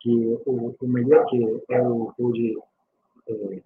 [0.00, 2.58] que o, o melhor que eu pude
[3.28, 3.62] eh,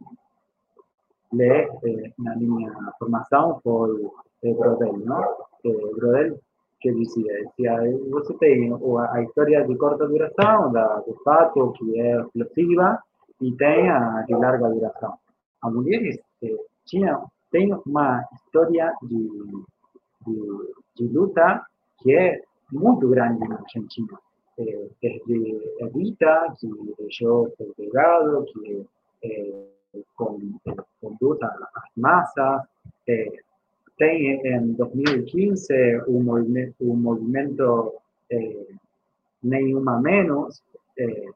[1.33, 4.11] ler eh, na minha formação foi
[4.47, 5.21] eh, Brodel, ¿no?
[5.65, 6.41] Eh, Brodel,
[6.81, 7.33] que decía?
[7.43, 7.79] Decía,
[8.11, 13.03] você tem a de corta duración, la de fato, que es explosiva,
[13.41, 15.13] y tem a de larga duración.
[15.63, 17.21] A mulheres eh, tinha,
[17.51, 19.29] tem uma história de,
[20.27, 20.37] de,
[20.97, 21.67] de, luta
[21.99, 24.19] que é muito grande na Argentina.
[24.59, 26.69] Eh, desde Evita, que
[26.99, 28.87] deixou ser delegado, que
[29.23, 29.67] eh,
[31.01, 32.63] conduta as massas,
[33.07, 33.43] eh,
[33.99, 37.95] en 2015 un, movimiento, un movimiento
[38.29, 38.67] eh,
[40.01, 40.63] Menos,
[40.97, 41.27] eh,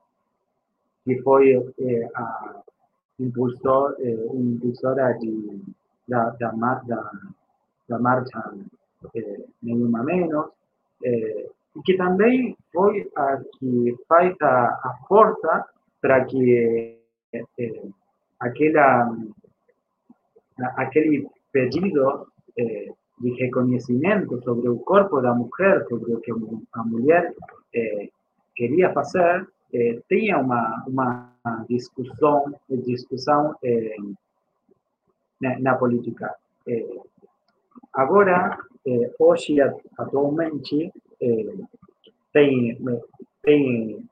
[1.05, 2.63] que fue eh, a
[3.19, 5.61] impulsor, eh, de,
[6.07, 8.53] da, marcha
[9.15, 10.51] eh, Nenhuma Menos,
[11.03, 11.49] eh,
[11.85, 14.99] que también fue a que faz a, a
[16.01, 17.01] para que
[17.33, 17.91] eh,
[18.39, 19.17] aquela,
[20.77, 26.83] aquele pedido eh, de reconocimiento sobre el cuerpo de la mujer, sobre lo que la
[26.85, 27.35] mujer
[27.73, 28.11] eh,
[28.55, 33.95] quería hacer, eh, tenía una, una discusión, discusión eh,
[35.41, 36.37] na, política.
[36.67, 36.99] Eh,
[37.93, 39.61] ahora, eh, hoy
[39.97, 41.55] actualmente, eh,
[42.33, 42.79] tem,
[43.43, 44.09] tem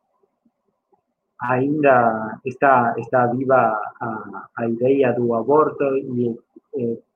[1.41, 6.37] ainda está, está viva a, a ideia do aborto e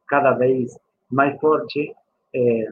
[0.06, 0.78] cada vez
[1.12, 1.94] Mike
[2.32, 2.66] eh,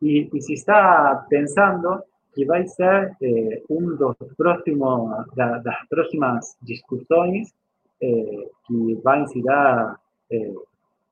[0.00, 2.04] y, y, si está pensando
[2.34, 7.54] que vai ser eh, un dos próximos, da, próximas discussões
[8.00, 9.96] eh, que vai incidir
[10.30, 10.54] eh,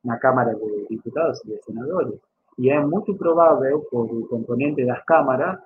[0.03, 2.19] na Câmara de Diputados e de Senadores.
[2.59, 5.59] E é muito provável, por el componente das câmaras,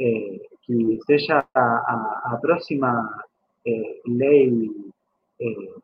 [0.00, 3.24] eh, que seja a, próxima
[3.66, 4.70] eh, lei
[5.40, 5.74] eh,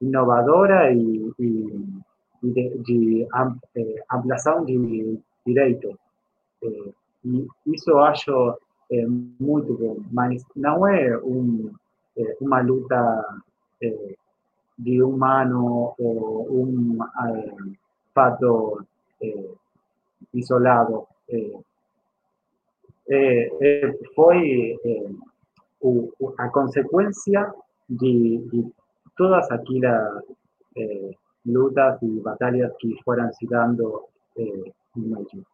[0.00, 2.01] inovadora e, e
[2.42, 3.28] de, de
[3.76, 4.04] eh,
[4.64, 5.96] de direitos.
[6.62, 6.92] Eh,
[7.24, 8.58] e isso acho
[8.90, 9.06] eh,
[9.40, 11.72] muito bom, mas não é um,
[12.16, 13.40] eh, uma luta
[13.80, 14.14] eh,
[14.78, 17.54] de humano ou um eh,
[18.14, 18.84] fato
[20.34, 21.06] isolado.
[24.14, 24.76] foi
[25.80, 27.54] o, a consequência
[27.88, 28.72] de, de
[29.16, 30.24] todas aquelas
[31.44, 35.46] lutas y batallas que fueran citando eh, México.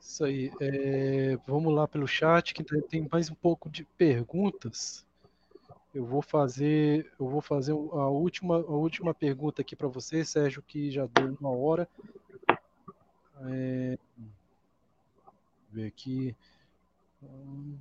[0.00, 0.52] Isso aí.
[0.60, 5.06] É, vamos lá pelo chat, que tem mais um pouco de perguntas.
[5.94, 10.62] Eu vou fazer, eu vou fazer a última, a última pergunta aqui para você, Sérgio,
[10.62, 11.88] que já deu uma hora.
[13.44, 13.98] É,
[15.70, 16.36] ver aqui.
[17.22, 17.78] Hum.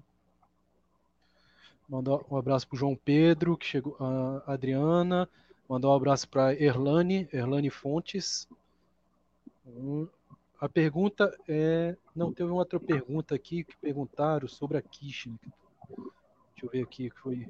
[1.91, 5.27] Mandar um abraço para o João Pedro, que chegou, a Adriana.
[5.67, 8.47] Mandar um abraço para Erlane, Erlane Fontes.
[10.57, 11.97] A pergunta é.
[12.15, 15.37] Não, teve uma outra pergunta aqui que perguntaram sobre a Kirchner.
[15.89, 17.49] Deixa eu ver aqui que foi.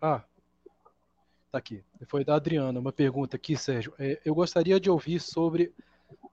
[0.00, 0.24] Ah,
[1.52, 1.84] tá aqui.
[2.06, 3.92] Foi da Adriana, uma pergunta aqui, Sérgio.
[3.98, 5.72] É, eu gostaria de ouvir sobre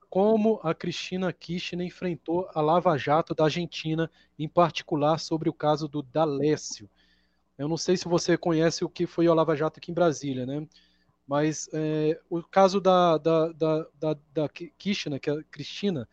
[0.08, 5.86] como a Cristina Kirchner enfrentou a Lava Jato da Argentina, em particular sobre o caso
[5.86, 6.88] do Dalécio.
[7.58, 10.46] Eu não sei se você conhece o que foi a Lava Jato aqui em Brasília,
[10.46, 10.66] né?
[11.26, 16.08] Mas é, o caso da, da, da, da, da Kirchner, que é a Cristina,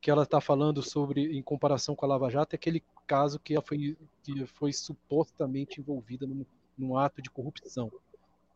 [0.00, 3.54] que ela está falando sobre em comparação com a Lava Jato, é aquele caso que
[3.54, 6.44] ela foi, que foi supostamente envolvida num,
[6.76, 7.90] num ato de corrupção.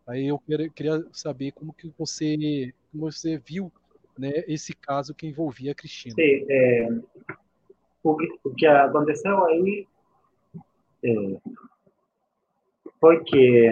[0.09, 0.41] Aí eu
[0.75, 3.71] queria saber como que você, como você viu
[4.19, 6.15] né, esse caso que envolvia a Cristina.
[6.15, 6.89] Sim, é,
[8.03, 9.87] o, que, o que aconteceu aí
[11.05, 11.37] é,
[12.99, 13.69] foi que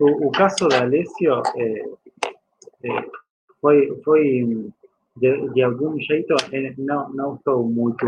[0.00, 1.84] o, o, caso da Alessio é,
[2.82, 3.10] é,
[3.60, 4.72] foi, foi
[5.16, 8.04] de, de, algum jeito, é, não, não estou muito.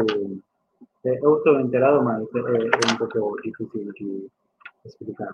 [1.07, 4.29] É, eu estou enterado, mas é, um pouco difícil de
[4.85, 5.33] explicar.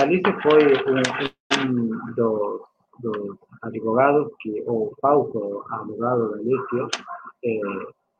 [0.00, 0.62] Alice foi
[1.66, 2.62] um, dos,
[3.00, 6.88] dos, advogados, que, o falso advogado de Alessio,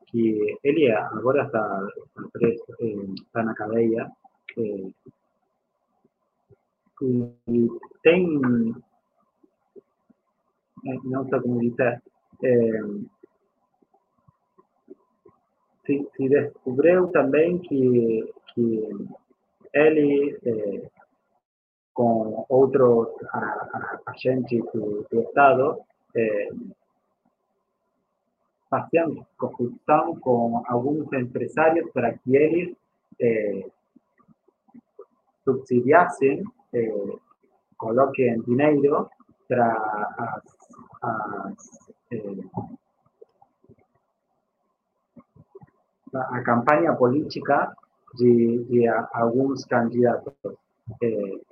[0.07, 2.63] que ele agora está, está preso,
[3.15, 4.11] está na cadeia,
[4.57, 4.93] e
[8.03, 8.39] tem
[11.03, 12.01] não sei como dizer,
[12.43, 12.81] é,
[15.85, 18.89] se, se, descobriu também que, que
[19.73, 20.90] ele, é,
[21.93, 23.09] com outros
[24.05, 25.79] agentes do, do Estado,
[26.15, 26.49] é,
[28.69, 31.11] faziam corrupção com alguns
[31.91, 32.75] para que eles
[33.19, 33.65] é,
[35.43, 36.93] subsidiassem, é,
[37.77, 39.09] coloquem dinheiro
[39.47, 39.73] para
[40.17, 40.61] as
[41.03, 41.51] a,
[42.11, 42.35] eh,
[46.95, 47.75] política
[48.15, 48.87] de, de
[49.65, 50.33] candidatos.
[51.01, 51.50] É,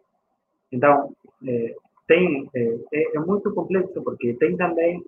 [0.72, 1.14] então,
[1.48, 1.76] é,
[2.08, 2.78] tem, é,
[3.16, 5.04] é, muito complexo, porque tem também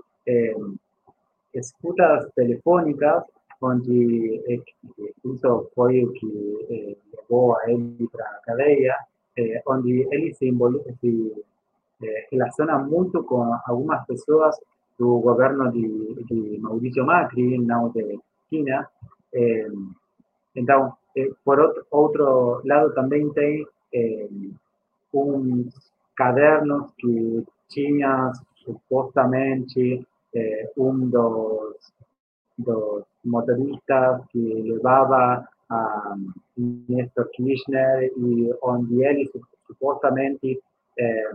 [1.53, 3.23] escutas telefônicas,
[3.61, 4.41] onde
[5.25, 8.95] isso foi o que levou a ele para a cadeia,
[9.67, 10.51] onde ele se,
[10.99, 11.45] se
[12.31, 14.55] relaciona muito com algumas pessoas
[14.97, 18.87] do governo de, de Maurício Macri, não de China.
[20.55, 20.93] Então,
[21.43, 23.65] por outro, outro, lado, também tem
[25.13, 28.31] eh, uns cadernos que tinha
[28.63, 30.05] supostamente
[30.35, 31.93] eh, um dos,
[32.57, 36.15] dos motoristas que levava a
[36.57, 39.31] Néstor Kirchner e onde ele
[39.67, 40.59] supostamente
[40.97, 41.31] eh,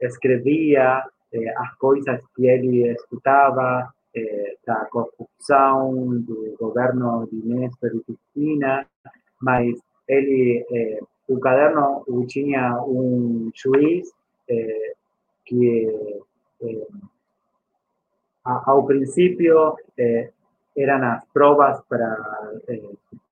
[0.00, 8.00] escrevia eh, as coisas que ele escutava eh, da corrupção do governo de Néstor e
[8.02, 8.86] Cristina,
[9.40, 9.74] mas
[10.06, 10.66] ele,
[11.28, 14.10] eh, o caderno tinha um juiz
[14.48, 14.94] eh,
[15.44, 15.88] que
[16.62, 16.86] eh,
[18.44, 20.30] ao princípio eh,
[20.76, 22.16] eram as provas para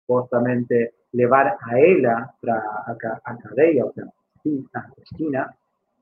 [0.06, 3.92] supostamente levar a ela para a, a cadeia, ou
[4.74, 5.54] a Cristina,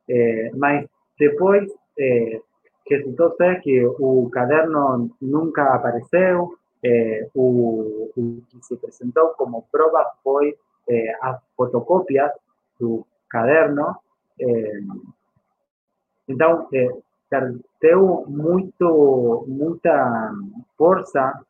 [0.09, 0.87] é, mas
[1.19, 2.41] depois é,
[2.89, 10.07] resultou ser que o caderno nunca apareceu, é, o, o, que se apresentou como prova
[10.23, 10.57] foi
[10.89, 12.33] é, as fotocópias
[12.79, 13.97] do caderno.
[14.41, 14.81] É,
[16.29, 16.89] então, é,
[17.81, 20.33] deu muito, muita
[20.77, 21.45] força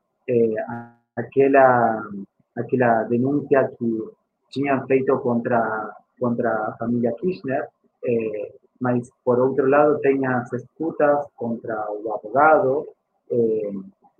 [3.08, 4.08] denúncia que
[4.50, 7.68] tinham feito contra, contra a família Kirchner,
[8.04, 12.88] eh, mas por outro lado tem as escutas contra o advogado,
[13.30, 13.72] eh,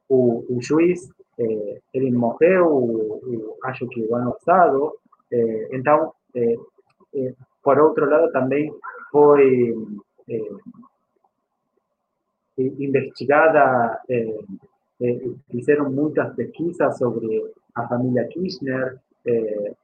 [0.09, 3.21] o, o, juiz, eh, ele morreu,
[3.65, 4.95] acho que o ano passado,
[5.31, 6.57] eh, então, eh,
[7.15, 8.73] eh, por outro lado também
[9.11, 9.75] foi
[12.59, 14.01] investigada,
[15.51, 18.99] fizeram muitas pesquisas sobre a família Kirchner,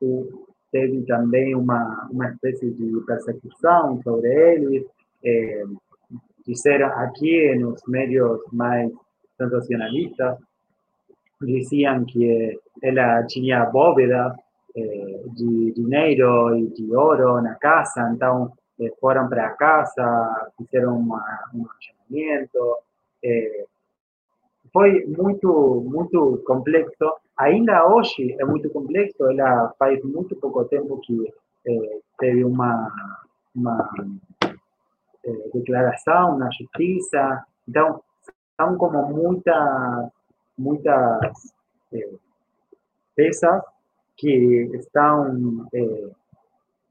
[0.02, 4.84] o, teve também uma, uma espécie de persecução sobre eles.
[6.44, 8.90] Disseram aqui nos meios mais
[9.38, 10.36] sensacionalistas,
[11.40, 14.34] diziam que ela tinha bóvedas
[14.74, 21.14] de dinheiro e de ouro na casa, então é, foram para a casa, fizeram um
[21.14, 22.78] achamento.
[23.24, 23.64] É,
[24.72, 31.32] foi muito, muito complexo ainda hoje é muito complexo, ela faz muito pouco tempo que
[31.66, 32.92] é, teve uma,
[33.54, 33.90] uma
[35.52, 38.02] declaração na justiça, então
[38.56, 40.10] são como muitas,
[40.56, 41.52] muitas
[43.16, 43.62] peças
[44.16, 46.10] que están, eh,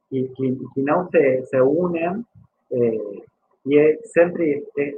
[0.10, 2.26] que, que, que, no se, se unen
[2.70, 3.24] eh,
[3.66, 4.96] y siempre eh,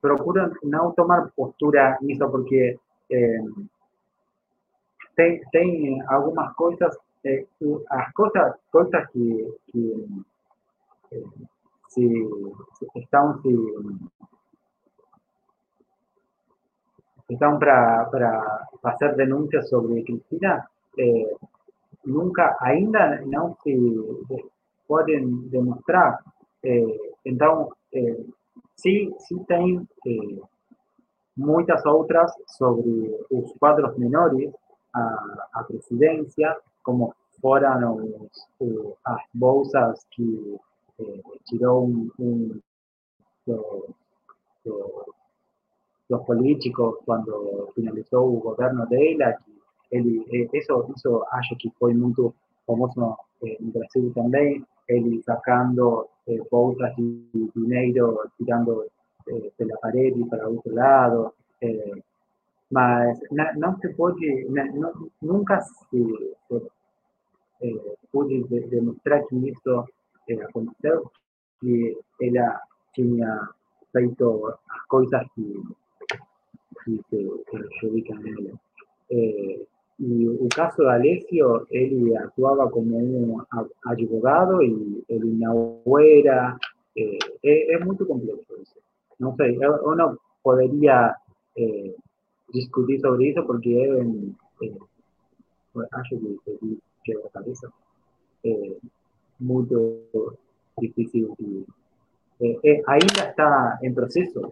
[0.00, 2.78] procuran no tomar postura nisso porque
[3.08, 3.40] eh,
[5.16, 7.46] tem, tem algumas coisas, eh,
[7.90, 10.06] as coisas, coisas que, que
[11.12, 11.24] eh,
[11.88, 12.28] se
[12.96, 13.48] estão se,
[17.30, 20.68] estão para fazer denúncias sobre Cristina,
[20.98, 21.36] eh,
[22.04, 23.74] nunca, ainda não se
[24.86, 26.22] podem demonstrar.
[26.64, 28.24] Eh, então, eh,
[28.76, 29.86] sim, sim tem
[31.36, 34.52] muitas outras sobre os quadros menores
[34.94, 38.28] a, a presidência, como foram
[38.60, 40.56] os, as bolsas que
[41.46, 42.60] tirou um, um
[43.46, 43.94] dos,
[46.08, 49.24] dos políticos quando finalizou o governo dele,
[49.94, 52.34] ele, isso, isso acho que foi muito
[52.66, 58.86] famoso eh, no Brasil também, ele sacando eh, bolsas de dinheiro, tirando
[59.28, 61.32] eh, pela parede para outro lado,
[61.62, 62.02] eh,
[62.70, 63.18] mas
[63.56, 66.02] não se pode, não, nunca se,
[66.48, 66.62] se
[67.62, 69.84] eh, pôde demonstrar que isso
[70.28, 71.10] eh, aconteceu,
[71.60, 72.60] que ela
[72.94, 73.48] tinha
[73.92, 75.62] feito as coisas que,
[76.84, 78.52] que se prejudicam ela.
[79.10, 79.66] Eh,
[79.98, 83.44] y el caso de Alessio, él actuaba como un
[83.84, 86.58] abogado y no era,
[86.94, 88.80] eh, es, muy complejo eso.
[89.18, 91.16] No sé, uno podría
[91.54, 91.94] eh,
[92.52, 94.06] discutir sobre eso porque es,
[94.62, 94.78] eh,
[95.92, 97.68] acho que que la cabeza
[98.42, 98.78] eh,
[99.38, 99.66] muy
[100.78, 101.28] difícil.
[102.40, 104.50] Eh, eh, ahí está en proceso.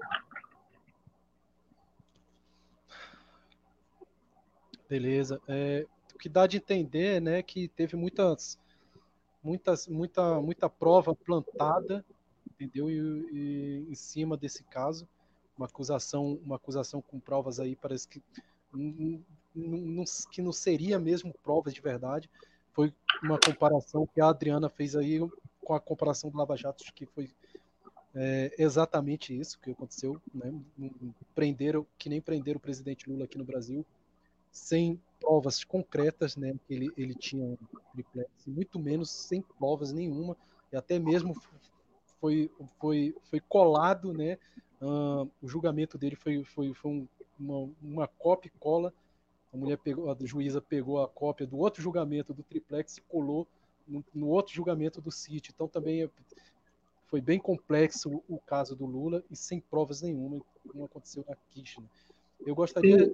[4.92, 5.40] Beleza.
[5.48, 8.58] É, o que dá de entender, né, que teve muitas,
[9.42, 12.04] muitas, muita, muita prova plantada,
[12.46, 12.90] entendeu?
[12.90, 12.98] E,
[13.32, 15.08] e, em cima desse caso,
[15.56, 18.22] uma acusação, uma acusação com provas aí parece que
[18.74, 22.28] não, que não seria mesmo provas de verdade.
[22.74, 25.20] Foi uma comparação que a Adriana fez aí
[25.64, 27.30] com a comparação do Lava Jato, que foi
[28.14, 30.52] é, exatamente isso que aconteceu, né?
[31.34, 33.86] Prenderam, que nem prenderam o presidente Lula aqui no Brasil,
[34.52, 37.56] sem provas concretas, né, que ele, ele tinha um
[37.92, 40.36] triplex, muito menos sem provas nenhuma,
[40.70, 41.34] e até mesmo
[42.20, 44.36] foi, foi, foi colado, né,
[44.80, 48.92] uh, o julgamento dele foi, foi, foi um, uma, uma cópia e cola,
[49.52, 53.46] a mulher pegou, a juíza pegou a cópia do outro julgamento do triplex e colou
[53.86, 56.10] no, no outro julgamento do CIT, então também é,
[57.06, 61.36] foi bem complexo o, o, caso do Lula e sem provas nenhuma, como aconteceu na
[61.50, 61.88] Kirchner.
[62.44, 63.12] Eu gostaria...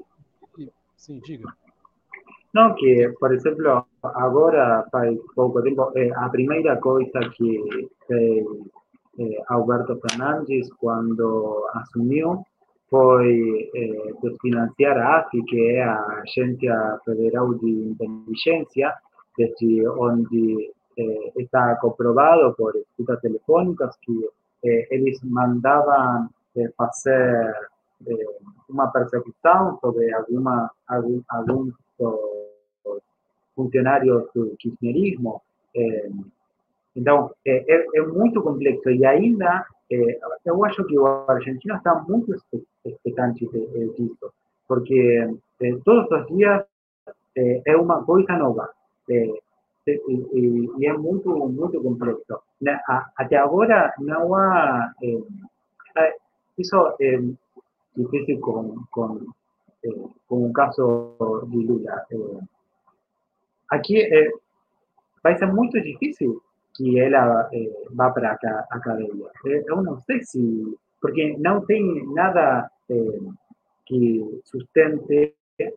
[0.99, 1.49] Sim diga.
[2.55, 7.51] No, que, por ejemplo, ahora, faz pouco tempo, eh, a primeira coisa que
[8.07, 8.47] fez
[9.19, 12.45] eh, Alberto Fernández quando assumiu
[12.91, 18.95] foi eh, desfinanciar a AFI, que é a Agência Federal de Inteligência,
[19.37, 24.17] desde onde eh, está comprovado por escutas telefônicas que
[24.65, 27.55] eh, eles mandavam eh, fazer
[28.07, 28.27] eh,
[28.69, 31.75] una persecución sobre alguna, algún, algún
[33.55, 35.43] funcionario del kirchnerismo.
[35.75, 36.11] Eh,
[36.95, 41.95] então, é, é, é, muito complexo e ainda é, eu acho que o argentino está
[42.09, 42.35] muito
[42.85, 43.47] expectante
[43.97, 44.33] disso,
[44.67, 45.29] porque
[45.63, 46.65] é, todos os dias
[47.37, 48.69] é, é uma coisa nova
[49.09, 49.33] e,
[49.87, 52.41] e, e, é muito muito complexo.
[53.17, 54.93] Até agora não há
[56.59, 56.97] isso
[57.99, 59.27] difícil con, con,
[59.83, 59.91] eh,
[60.27, 61.17] con un caso
[61.47, 62.07] de Lula.
[62.11, 62.39] Eh,
[63.71, 64.31] aquí eh,
[65.23, 66.39] a ser muy difícil
[66.75, 69.29] que ela eh, vá para a academia.
[69.47, 70.41] Eh, eu não sei se.
[71.01, 73.21] Porque não tem nada eh,
[73.87, 75.75] que sustente eh,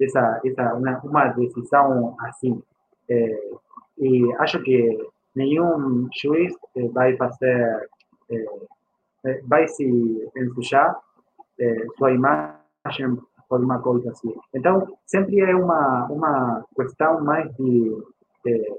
[0.00, 2.62] essa, essa, uma, uma decisão assim.
[3.08, 3.50] Eh,
[3.98, 4.98] e acho que
[5.34, 7.88] nenhum juiz eh, vai fazer
[9.26, 9.84] eh, vai se
[10.36, 10.96] ensujar
[11.58, 14.32] eh, sua imagem por uma coisa assim.
[14.54, 18.02] Então, sempre é uma, uma questão mais de,
[18.44, 18.76] de,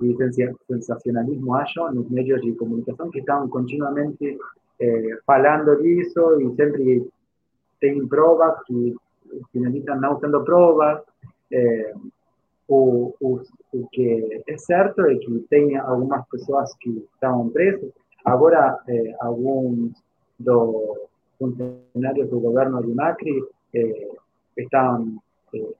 [0.00, 4.38] de sensacionalismo, acho, nos meios de comunicação, que estão continuamente
[4.80, 7.06] eh, falando disso e sempre
[7.78, 8.96] tem provas que
[9.52, 11.02] finalizam não sendo provas.
[12.66, 13.42] O, o,
[13.74, 17.92] o que é certo é que tem algumas pessoas que estão presas,
[18.24, 19.92] Ahora, eh, algunos
[20.38, 20.98] dos
[21.38, 24.08] funcionarios del gobierno de Macri eh,
[24.56, 25.20] están
[25.52, 25.74] eh,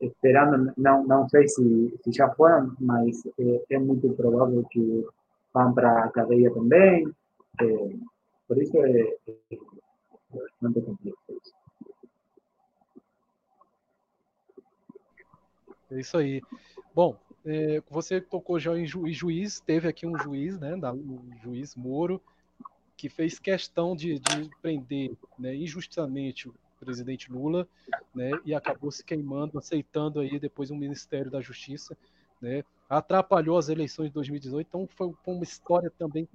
[0.00, 3.22] esperando, não, não sei se, se já foram, mas
[3.70, 5.06] é, muito provável que
[5.54, 7.08] vão para a cadeia também.
[8.46, 9.16] Por isso é,
[10.30, 11.54] bastante complexo.
[15.90, 16.42] É isso aí.
[16.94, 17.16] Bom,
[17.88, 22.20] você tocou já em, ju, em, juiz, teve aqui um juiz, né, o juiz Moro,
[22.96, 27.68] que fez questão de, de prender né, injustamente o presidente Lula,
[28.14, 31.96] né, e acabou se queimando, aceitando aí depois o Ministério da Justiça,
[32.40, 36.28] né, atrapalhou as eleições de 2018, então foi, foi uma história também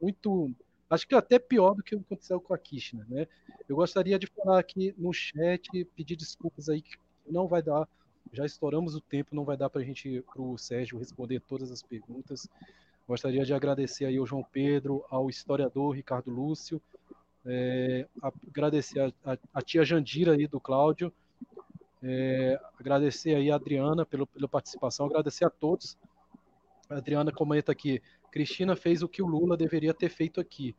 [0.00, 0.50] muito,
[0.88, 3.26] acho que até pior do que aconteceu com a Kirchner, né.
[3.68, 6.96] Eu gostaria de falar aqui no chat, pedir desculpas aí que
[7.28, 7.88] não vai dar,
[8.32, 11.70] já estouramos o tempo, não vai dar para a gente, para o Sérgio responder todas
[11.70, 12.48] as perguntas.
[13.06, 16.80] Gostaria de agradecer aí ao João Pedro, ao historiador Ricardo Lúcio,
[17.44, 18.06] é,
[18.48, 21.12] agradecer a, a, a, tia Jandira aí do Cláudio,
[22.02, 25.98] é, agradecer aí a Adriana pelo, pela participação, agradecer a todos.
[26.88, 28.00] A Adriana comenta aqui,
[28.30, 30.74] Cristina fez o que o Lula deveria ter feito aqui.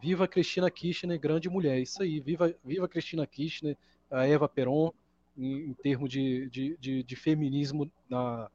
[0.00, 1.80] Viva Cristina Kirchner, grande mulher.
[1.80, 3.76] Isso aí, viva, viva Cristina Kirchner,
[4.10, 4.92] a Eva Peron,
[5.36, 8.50] em, em termos de, de, de, de, feminismo na,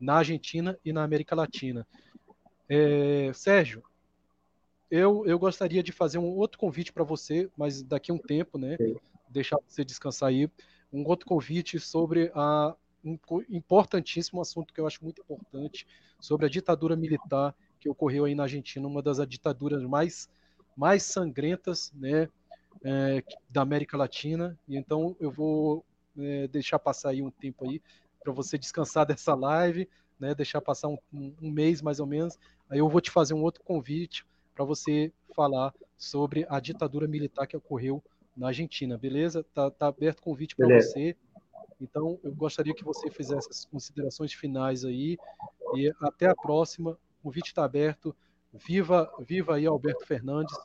[0.00, 1.86] na Argentina e na América Latina.
[2.68, 3.82] É, Sérgio,
[4.90, 8.58] eu, eu gostaria de fazer um outro convite para você, mas daqui a um tempo,
[8.58, 8.76] né?
[9.28, 10.48] Deixar você descansar aí.
[10.92, 12.74] Um outro convite sobre a,
[13.04, 13.18] um
[13.50, 15.86] importantíssimo assunto que eu acho muito importante,
[16.20, 20.28] sobre a ditadura militar que ocorreu aí na Argentina, uma das ditaduras mais,
[20.76, 22.28] mais sangrentas, né?
[22.82, 24.58] É, da América Latina.
[24.68, 25.84] E então eu vou
[26.18, 27.80] é, deixar passar aí um tempo aí
[28.22, 29.88] para você descansar dessa live,
[30.18, 30.34] né?
[30.34, 32.38] Deixar passar um, um, mês mais ou menos.
[32.68, 34.24] Aí eu vou te fazer um outro convite
[34.54, 38.02] para você falar sobre a ditadura militar que ocorreu
[38.36, 39.44] na Argentina, beleza?
[39.54, 41.16] Tá, tá aberto o convite para você.
[41.80, 45.18] Então, eu gostaria que você fizesse as considerações finais aí
[45.74, 46.92] e até a próxima.
[47.20, 48.14] O convite está aberto.
[48.52, 50.56] Viva, viva aí Alberto Fernandes,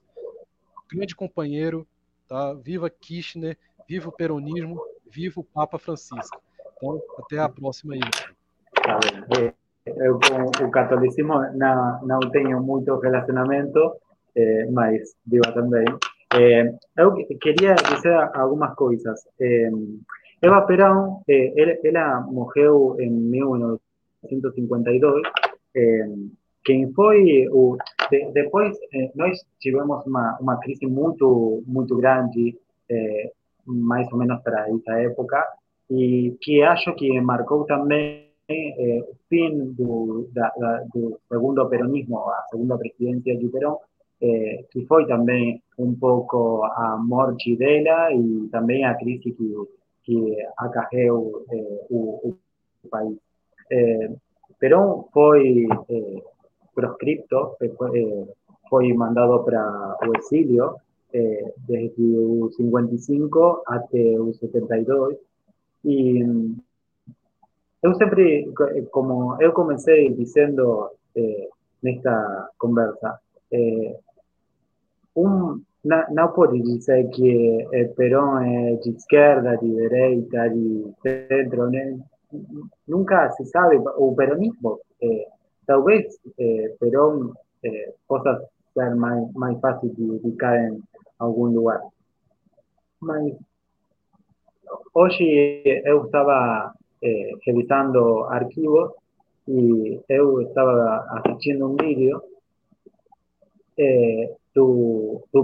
[0.87, 1.87] grande companheiro,
[2.27, 2.53] tá?
[2.53, 3.57] Viva Kirchner,
[3.87, 4.79] viva o peronismo,
[5.11, 6.41] viva o Papa Francisco.
[6.77, 8.01] Então, até a próxima aí.
[9.85, 13.93] Eu com o catolicismo não, não tenho muito relacionamento,
[14.35, 15.85] eh, mas digo também.
[16.33, 19.25] Eh, eu queria dizer algumas coisas.
[19.39, 19.71] Eh,
[20.41, 25.21] Eva Perón, ela, morreu em 1952.
[25.75, 26.07] Eh,
[26.63, 27.77] quem foi o
[28.11, 28.77] de, depois
[29.15, 32.55] nós tivemos uma, uma crise muito muito grande
[33.69, 35.45] mais ou menos para essa época
[35.89, 40.29] e que acho que marcou também eh, fin do,
[41.29, 43.77] segundo peronismo, a segunda presidencia de Perón,
[44.21, 49.55] eh, que foi também um pouco a morte dela e também a crise que,
[50.03, 51.85] que acarreu eh,
[52.89, 53.17] país.
[53.71, 54.09] Eh,
[54.59, 56.23] Perón foi eh,
[56.75, 58.27] proscripto, foi,
[58.69, 60.11] foi mandado para o
[61.13, 65.17] exílio desde o 55 até o 72
[65.85, 66.23] e
[67.81, 68.51] Eu sempre,
[68.91, 71.47] como eu comecei dizendo eh,
[71.81, 73.19] nesta conversa,
[73.51, 73.95] eh,
[75.15, 76.33] um, não, não
[77.05, 81.71] que eh, Perón é de esquerda, de direita, de centro,
[82.85, 83.77] nunca se sabe.
[83.97, 85.27] O peronismo, eh,
[85.65, 87.33] talvez eh, Perón
[87.63, 88.41] eh, possa
[88.73, 90.81] ser mais, mais fácil de ubicar em
[91.19, 91.81] algún lugar.
[94.93, 98.93] Hoy eh, yo estaba eh, editando archivos
[99.45, 102.23] y yo estaba asistiendo un vídeo
[103.77, 104.35] eh,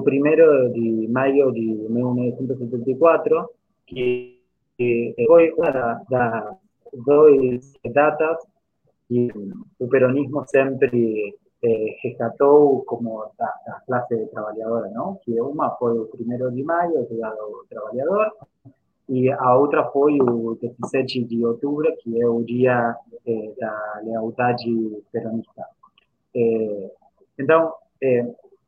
[0.04, 3.52] primero de mayo de 1974,
[3.86, 4.42] que,
[4.78, 6.58] que foi uma das da,
[7.06, 8.38] dois datas
[9.08, 9.30] que
[9.80, 11.36] o peronismo sempre
[11.66, 15.20] eh, gestatou como la, la clase trabajadora, ¿no?
[15.26, 18.34] Que una fue el primero de mayo, llegado trabajador,
[19.08, 25.04] e a outra foi o 17 de outubro, que é o dia é, da lealdade
[25.12, 25.66] peronista.
[26.36, 26.92] É,
[27.40, 27.74] então,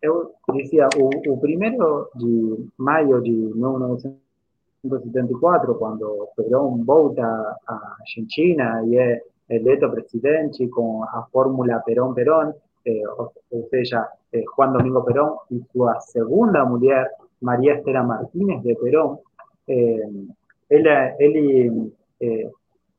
[0.02, 8.98] eu dizia, o, o primeiro de maio de 1974, quando Perón volta à Argentina e
[8.98, 12.54] é eleito presidente com a fórmula Perón-Perón,
[12.88, 13.04] este,
[13.52, 17.10] es ella, eh, Juan Domingo Perón, y su segunda mujer,
[17.42, 19.20] María Estela Martínez de Perón,
[19.68, 20.10] eh,
[20.70, 20.88] él,
[21.20, 22.50] él eh,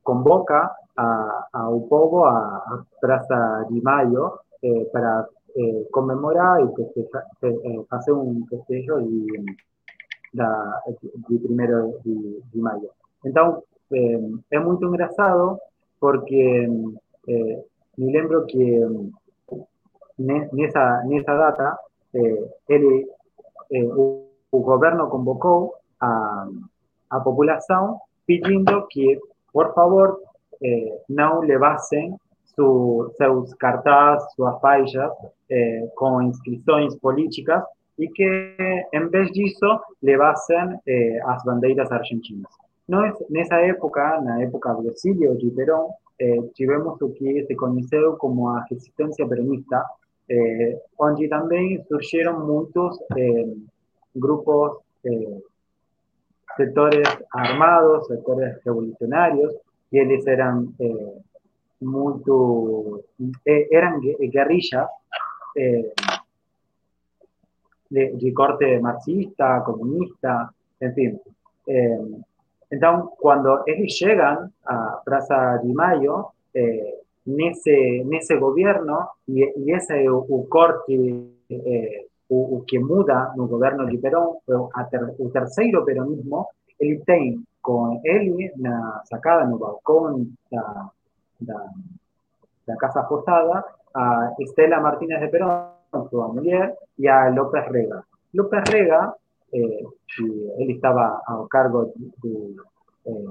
[0.03, 4.41] convoca a, a Upobo, a, a Plaza Di Maio,
[4.93, 5.25] para
[5.93, 7.09] conmemorar y que
[7.41, 9.27] se, hace un festejo y
[10.33, 10.83] da,
[11.29, 12.91] de primero de, de mayo.
[13.23, 13.63] entonces
[13.93, 14.21] eh,
[14.51, 15.61] é muito engraçado
[16.01, 16.69] porque
[17.97, 18.85] me lembro que
[20.19, 21.79] en esa data
[22.13, 23.07] el
[24.51, 26.47] gobierno convocó a,
[27.11, 27.97] a populación
[28.27, 29.19] pidiendo que,
[29.53, 30.21] por favor,
[31.09, 32.17] no levassem
[32.59, 35.13] su, seus cartazes, sus faixas
[35.49, 37.65] eh, con inscripciones políticas
[37.97, 42.51] y que, en vez de eso, levassem eh, as bandeiras argentinas.
[42.89, 48.17] Nós, nessa época, na época do exílio de Perón, eh, tivemos o que se conheceu
[48.17, 49.85] como a resistência peronista,
[50.29, 53.55] eh, onde também surgiram muitos eh,
[54.15, 55.41] grupos, eh,
[56.57, 59.55] setores armados, setores revolucionários,
[59.91, 61.19] que eles eram eh,
[61.81, 63.05] muito
[63.47, 64.89] eh, eram guerrillas
[65.57, 65.93] eh,
[67.91, 71.21] de, de, corte marxista, comunista, en fin.
[71.67, 72.23] Eh,
[72.71, 76.33] entonces, cuando ellos llegan a Plaza de Mayo,
[77.29, 80.95] eh, nesse, nesse gobierno, y, y ese es el corte
[81.49, 86.49] eh, o, o, que muda no governo de Perón, o, ter, o terceiro peronismo,
[86.79, 90.91] ele tem com ele na sacada, no balcão da,
[91.41, 91.71] da,
[92.67, 93.65] da Casa Posada,
[93.95, 95.79] a Estela Martínez de Perón,
[96.11, 98.05] su mujer, y a López Rega.
[98.33, 99.15] López Rega,
[99.53, 99.85] eh,
[100.59, 101.93] él estaba a cargo
[102.23, 102.57] del
[103.05, 103.27] eh,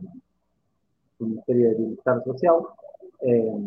[1.20, 2.87] Ministerio de Bienestar Social, eh,
[3.22, 3.58] eh,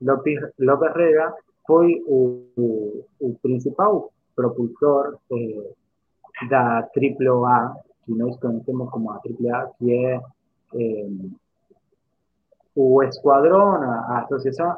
[0.00, 1.34] López, López Rega
[1.66, 5.72] foi o, o, o principal propulsor eh,
[6.48, 10.20] da AAA, que nós conhecemos como a AAA, que é
[10.74, 11.08] eh,
[12.74, 14.76] o Esquadrão, a Associação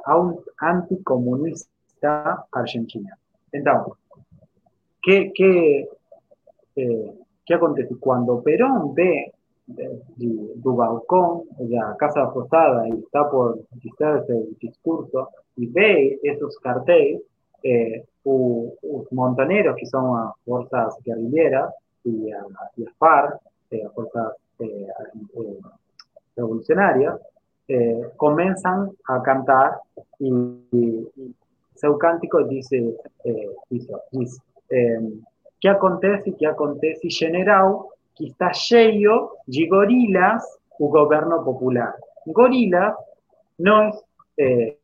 [0.60, 3.16] Anticomunista Argentina.
[3.52, 3.96] Então,
[5.02, 5.88] que, que,
[6.76, 7.14] eh,
[7.46, 7.94] que acontece?
[7.96, 9.32] Quando Perón vê
[9.66, 15.26] do balcão da casa afastada e está por distrair o discurso
[15.56, 17.20] e vê esses cartéis,
[17.64, 21.70] eh, o, os montaneiros, que são as forças guerrilheiras
[22.04, 22.44] e, a,
[22.76, 23.38] e as FARC,
[23.72, 25.58] eh, as forças eh, eh,
[26.36, 26.42] eh
[29.08, 29.80] a cantar
[30.20, 30.28] e,
[30.72, 31.34] e
[31.74, 33.50] seu cântico diz, isso, eh,
[34.12, 34.38] diz
[35.60, 37.90] que acontece, que acontece, general,
[38.52, 40.42] cheio de gorilas
[40.78, 41.94] o governo popular.
[42.26, 42.94] Gorilas,
[43.58, 43.94] nós,
[44.38, 44.76] eh,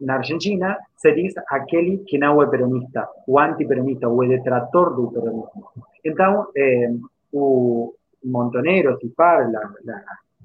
[0.00, 5.70] na Argentina, se diz aquele que não é peronista, o antiperonista, o detrator do peronismo.
[6.04, 6.90] Então, eh,
[7.32, 7.94] o
[8.24, 10.02] Montoneros e PAR, la, la,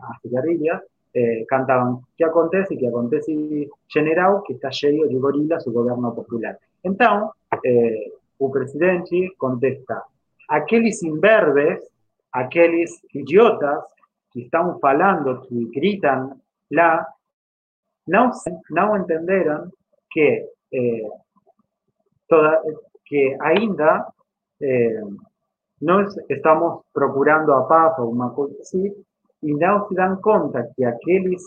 [0.10, 0.82] as guerrilhas,
[1.14, 2.78] eh, cantaban ¿qué acontece?
[2.78, 6.58] ¿Qué acontece general que está lleno de gorilas su gobierno popular.
[6.82, 7.30] Entonces,
[7.64, 10.04] eh, el presidente contesta,
[10.50, 11.88] aquellos imberbes,
[12.34, 13.84] aqueles idiotas
[14.32, 16.42] que estão falando, que gritam
[16.72, 17.08] lá,
[18.08, 18.32] não,
[18.72, 18.96] não
[20.12, 21.10] que, eh,
[23.06, 24.08] que ainda
[24.62, 25.02] eh,
[26.30, 28.92] estamos procurando a Papa, uma coisa assim,
[29.44, 31.42] e não se dão conta que aqueles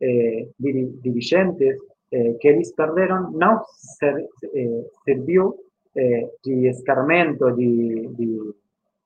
[0.00, 1.78] eh, dirigentes
[2.12, 3.62] eh, que eles perderam não
[3.98, 4.84] ser, eh,
[5.96, 8.54] eh, de escarmento, de, de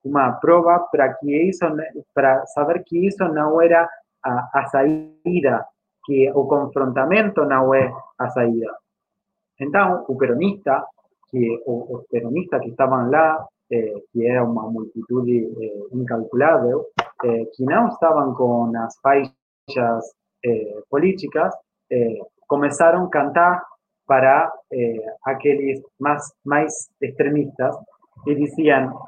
[0.07, 1.67] uma prova para que isso,
[2.15, 3.89] para saber que isso não era
[4.25, 4.67] a, a
[6.05, 8.73] que o confrontamento não é a saída.
[9.61, 10.85] Então, o peronista,
[11.31, 15.89] que os peronistas que estavam lá, eh, que era uma multitude eh,
[17.25, 20.05] eh, que não estavam com as faixas
[20.45, 21.53] eh, políticas,
[21.91, 23.63] eh, começaram a cantar
[24.07, 26.73] para eh, aqueles mais, mais
[27.03, 27.75] extremistas
[28.27, 29.05] e diziam: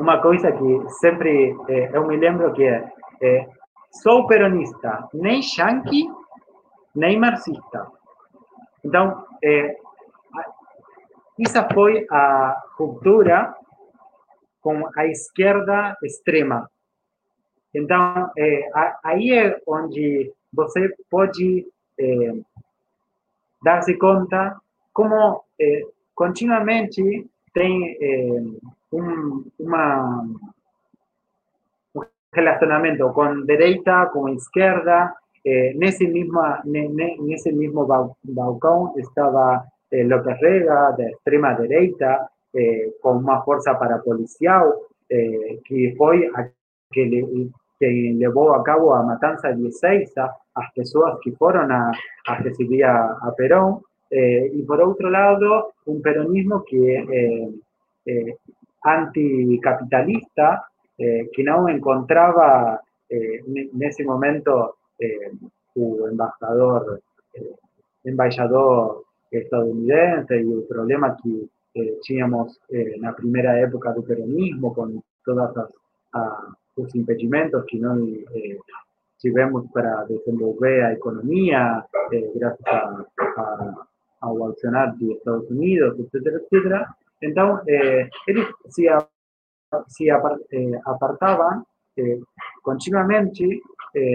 [0.00, 2.82] una cosa que siempre eh, yo me lembro que
[3.20, 3.46] eh,
[3.90, 6.08] soy peronista, ni yanqui,
[6.94, 7.90] ni marxista.
[8.82, 9.76] Entonces, eh,
[11.38, 13.56] esa fue a ruptura
[14.60, 16.68] con a izquierda extrema
[17.72, 18.68] Então, é,
[19.04, 21.66] aí é onde você pode
[21.98, 22.32] é,
[23.62, 24.60] dar-se conta
[24.92, 25.82] como é,
[26.14, 27.96] continuamente tem
[28.90, 30.22] un, una,
[31.94, 35.16] un relacionamiento con derecha, con izquierda.
[35.42, 36.04] Eh, en, ese
[37.28, 44.02] ese mismo balcón estaba eh, López Rega, de extrema derecha, eh, con más fuerza para
[44.02, 44.72] policial,
[45.08, 46.48] eh, que fue a,
[46.90, 47.26] que, le,
[47.78, 51.90] que llevó a cabo a matanza 16 a las personas que fueron a,
[52.26, 53.80] a recibir a, Perón.
[54.12, 57.52] Y por otro lado, un peronismo que
[58.82, 60.64] anticapitalista,
[60.96, 65.32] que no encontraba eh, en ese momento eh,
[66.08, 67.00] embajador,
[67.34, 67.54] eh,
[68.04, 75.02] embajador estadounidense y el problema que eh, teníamos en la primera época del peronismo con
[75.24, 75.70] todos
[76.76, 77.96] los impedimentos que no
[79.18, 81.86] tivemos para desenvolver a economía
[82.34, 83.74] gracias a, a,
[84.20, 86.96] a de Estados Unidos, etcétera, etcétera.
[87.20, 88.88] Entonces, ellos se,
[89.88, 90.10] se
[90.84, 91.64] apartaban
[92.62, 93.60] continuamente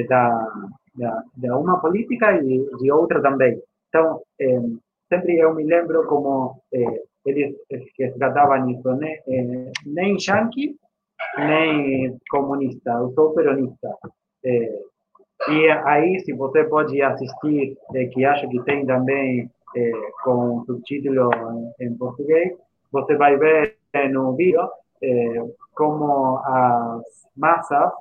[0.10, 0.52] da,
[0.96, 3.62] da, da, uma política e de outra também.
[3.90, 4.62] Então, eh,
[5.08, 7.56] sempre eu me lembro como eh, eles
[7.98, 9.20] resgatavam isso, né?
[9.28, 10.76] Eh, nem yankee,
[11.38, 13.90] nem comunista, eu sou peronista.
[14.44, 14.80] Eh,
[15.50, 19.92] e aí, se você pode assistir, eh, que acho que tem também eh,
[20.24, 21.30] com subtítulo
[21.80, 22.54] em, português,
[22.96, 23.78] você vai ver
[24.12, 24.70] no vídeo
[25.74, 27.04] como as
[27.36, 27.92] massas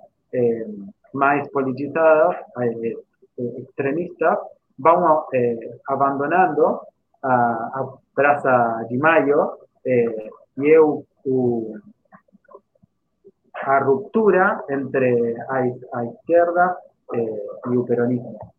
[1.14, 2.96] más politizadas, eh,
[3.38, 4.38] eh, extremistas,
[4.76, 6.82] vamos eh, abandonando
[7.22, 10.72] a, Plaza de Mayo y
[13.60, 16.78] a ruptura entre a, izquierda
[17.12, 18.53] y el peronismo.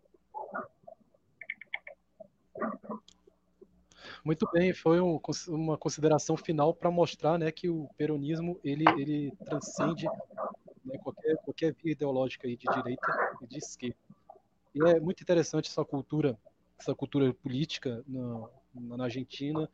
[4.26, 5.20] Muito bem, foi um,
[5.50, 10.08] uma consideração final para mostrar né, que o peronismo ele, ele transcende
[10.84, 13.96] né, qualquer, qualquer via ideológica aí de direita e de esquerda.
[14.74, 16.36] E é muito interessante essa cultura,
[16.80, 19.70] essa cultura política na, na Argentina,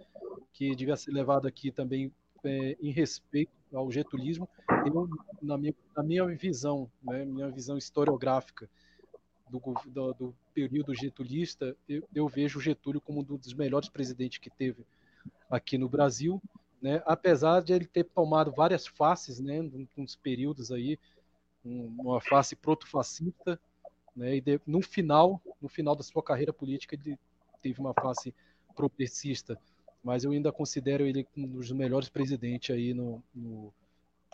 [0.51, 2.11] que devia ser levada aqui também
[2.43, 4.49] é, em respeito ao getulismo.
[4.85, 5.07] Eu,
[5.41, 8.69] na, minha, na minha visão, né, minha visão historiográfica
[9.49, 14.37] do, do, do período getulista, eu, eu, vejo o Getúlio como um dos melhores presidentes
[14.37, 14.85] que teve
[15.49, 16.41] aqui no Brasil,
[16.81, 17.01] né?
[17.05, 19.61] apesar de ele ter tomado várias faces, né,
[19.95, 20.97] nos períodos aí,
[21.63, 23.59] uma face protofascista,
[24.15, 27.17] né, e de, no final, no final da sua carreira política, ele
[27.61, 28.33] teve uma face
[28.75, 29.59] progressista,
[30.03, 33.73] mas eu ainda considero ele um dos melhores presidentes aí no, no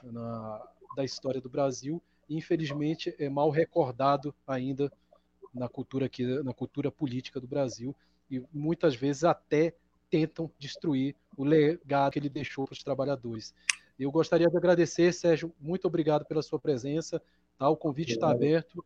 [0.03, 0.65] na,
[0.95, 4.91] da história do Brasil, e infelizmente é mal recordado ainda
[5.58, 7.96] na cultura aqui, na cultura política do Brasil,
[8.30, 9.74] e muitas vezes até
[10.10, 13.54] tentam destruir o legado que ele deixou para os trabalhadores.
[14.00, 17.22] Eu gostaria de agradecer, Sérgio, muito obrigado pela sua presença.
[17.58, 17.68] Tá?
[17.68, 18.86] O convite está aberto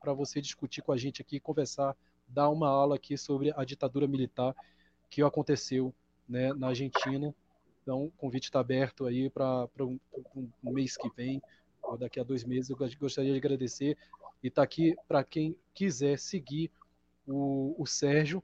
[0.00, 1.96] para você discutir com a gente aqui, conversar,
[2.28, 4.54] dar uma aula aqui sobre a ditadura militar
[5.10, 5.92] que aconteceu
[6.28, 7.34] né, na Argentina.
[7.82, 9.98] Então, o convite está aberto aí para um,
[10.64, 11.42] um mês que vem,
[11.82, 12.70] ou daqui a dois meses.
[12.70, 13.98] Eu gostaria de agradecer
[14.42, 16.70] e está aqui para quem quiser seguir
[17.26, 18.42] o, o Sérgio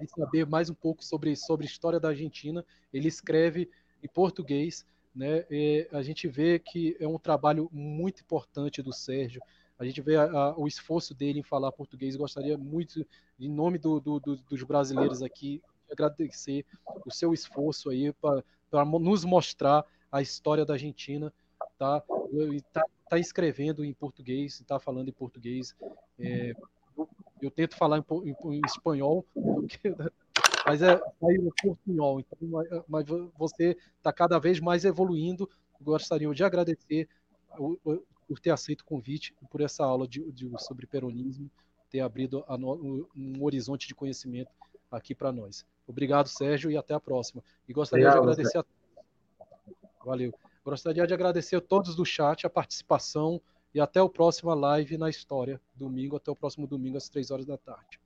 [0.00, 2.64] e saber mais um pouco sobre, sobre a história da Argentina.
[2.92, 3.68] Ele escreve
[4.02, 5.44] em português, né?
[5.50, 9.42] E a gente vê que é um trabalho muito importante do Sérgio.
[9.78, 12.16] A gente vê a, a, o esforço dele em falar português.
[12.16, 13.04] Gostaria muito,
[13.38, 16.64] em nome do, do, do, dos brasileiros aqui, de agradecer
[17.04, 21.32] o seu esforço aí para nos mostrar a história da Argentina,
[21.76, 22.02] tá?
[22.52, 22.86] Está tá
[23.16, 25.76] escrevendo em português, está falando em português.
[26.18, 26.52] É,
[27.40, 29.78] eu tento falar em, em, em espanhol, porque,
[30.66, 31.00] mas é
[31.38, 32.20] no portunhol.
[32.20, 33.06] Então, mas
[33.38, 35.48] você está cada vez mais evoluindo.
[35.80, 37.08] Gostaria de agradecer
[38.28, 41.50] por ter aceito o convite por essa aula de, de sobre peronismo,
[41.88, 44.50] ter abrido no, um horizonte de conhecimento
[44.90, 45.64] aqui para nós.
[45.86, 47.42] Obrigado, Sérgio, e até a próxima.
[47.66, 48.64] E gostaria Obrigado, de agradecer a...
[50.04, 50.34] Valeu.
[50.68, 53.40] Gostaria de agradecer a todos do chat, a participação,
[53.74, 57.46] e até o próximo live na história, domingo, até o próximo domingo às três horas
[57.46, 57.98] da tarde.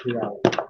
[0.00, 0.63] Obrigado.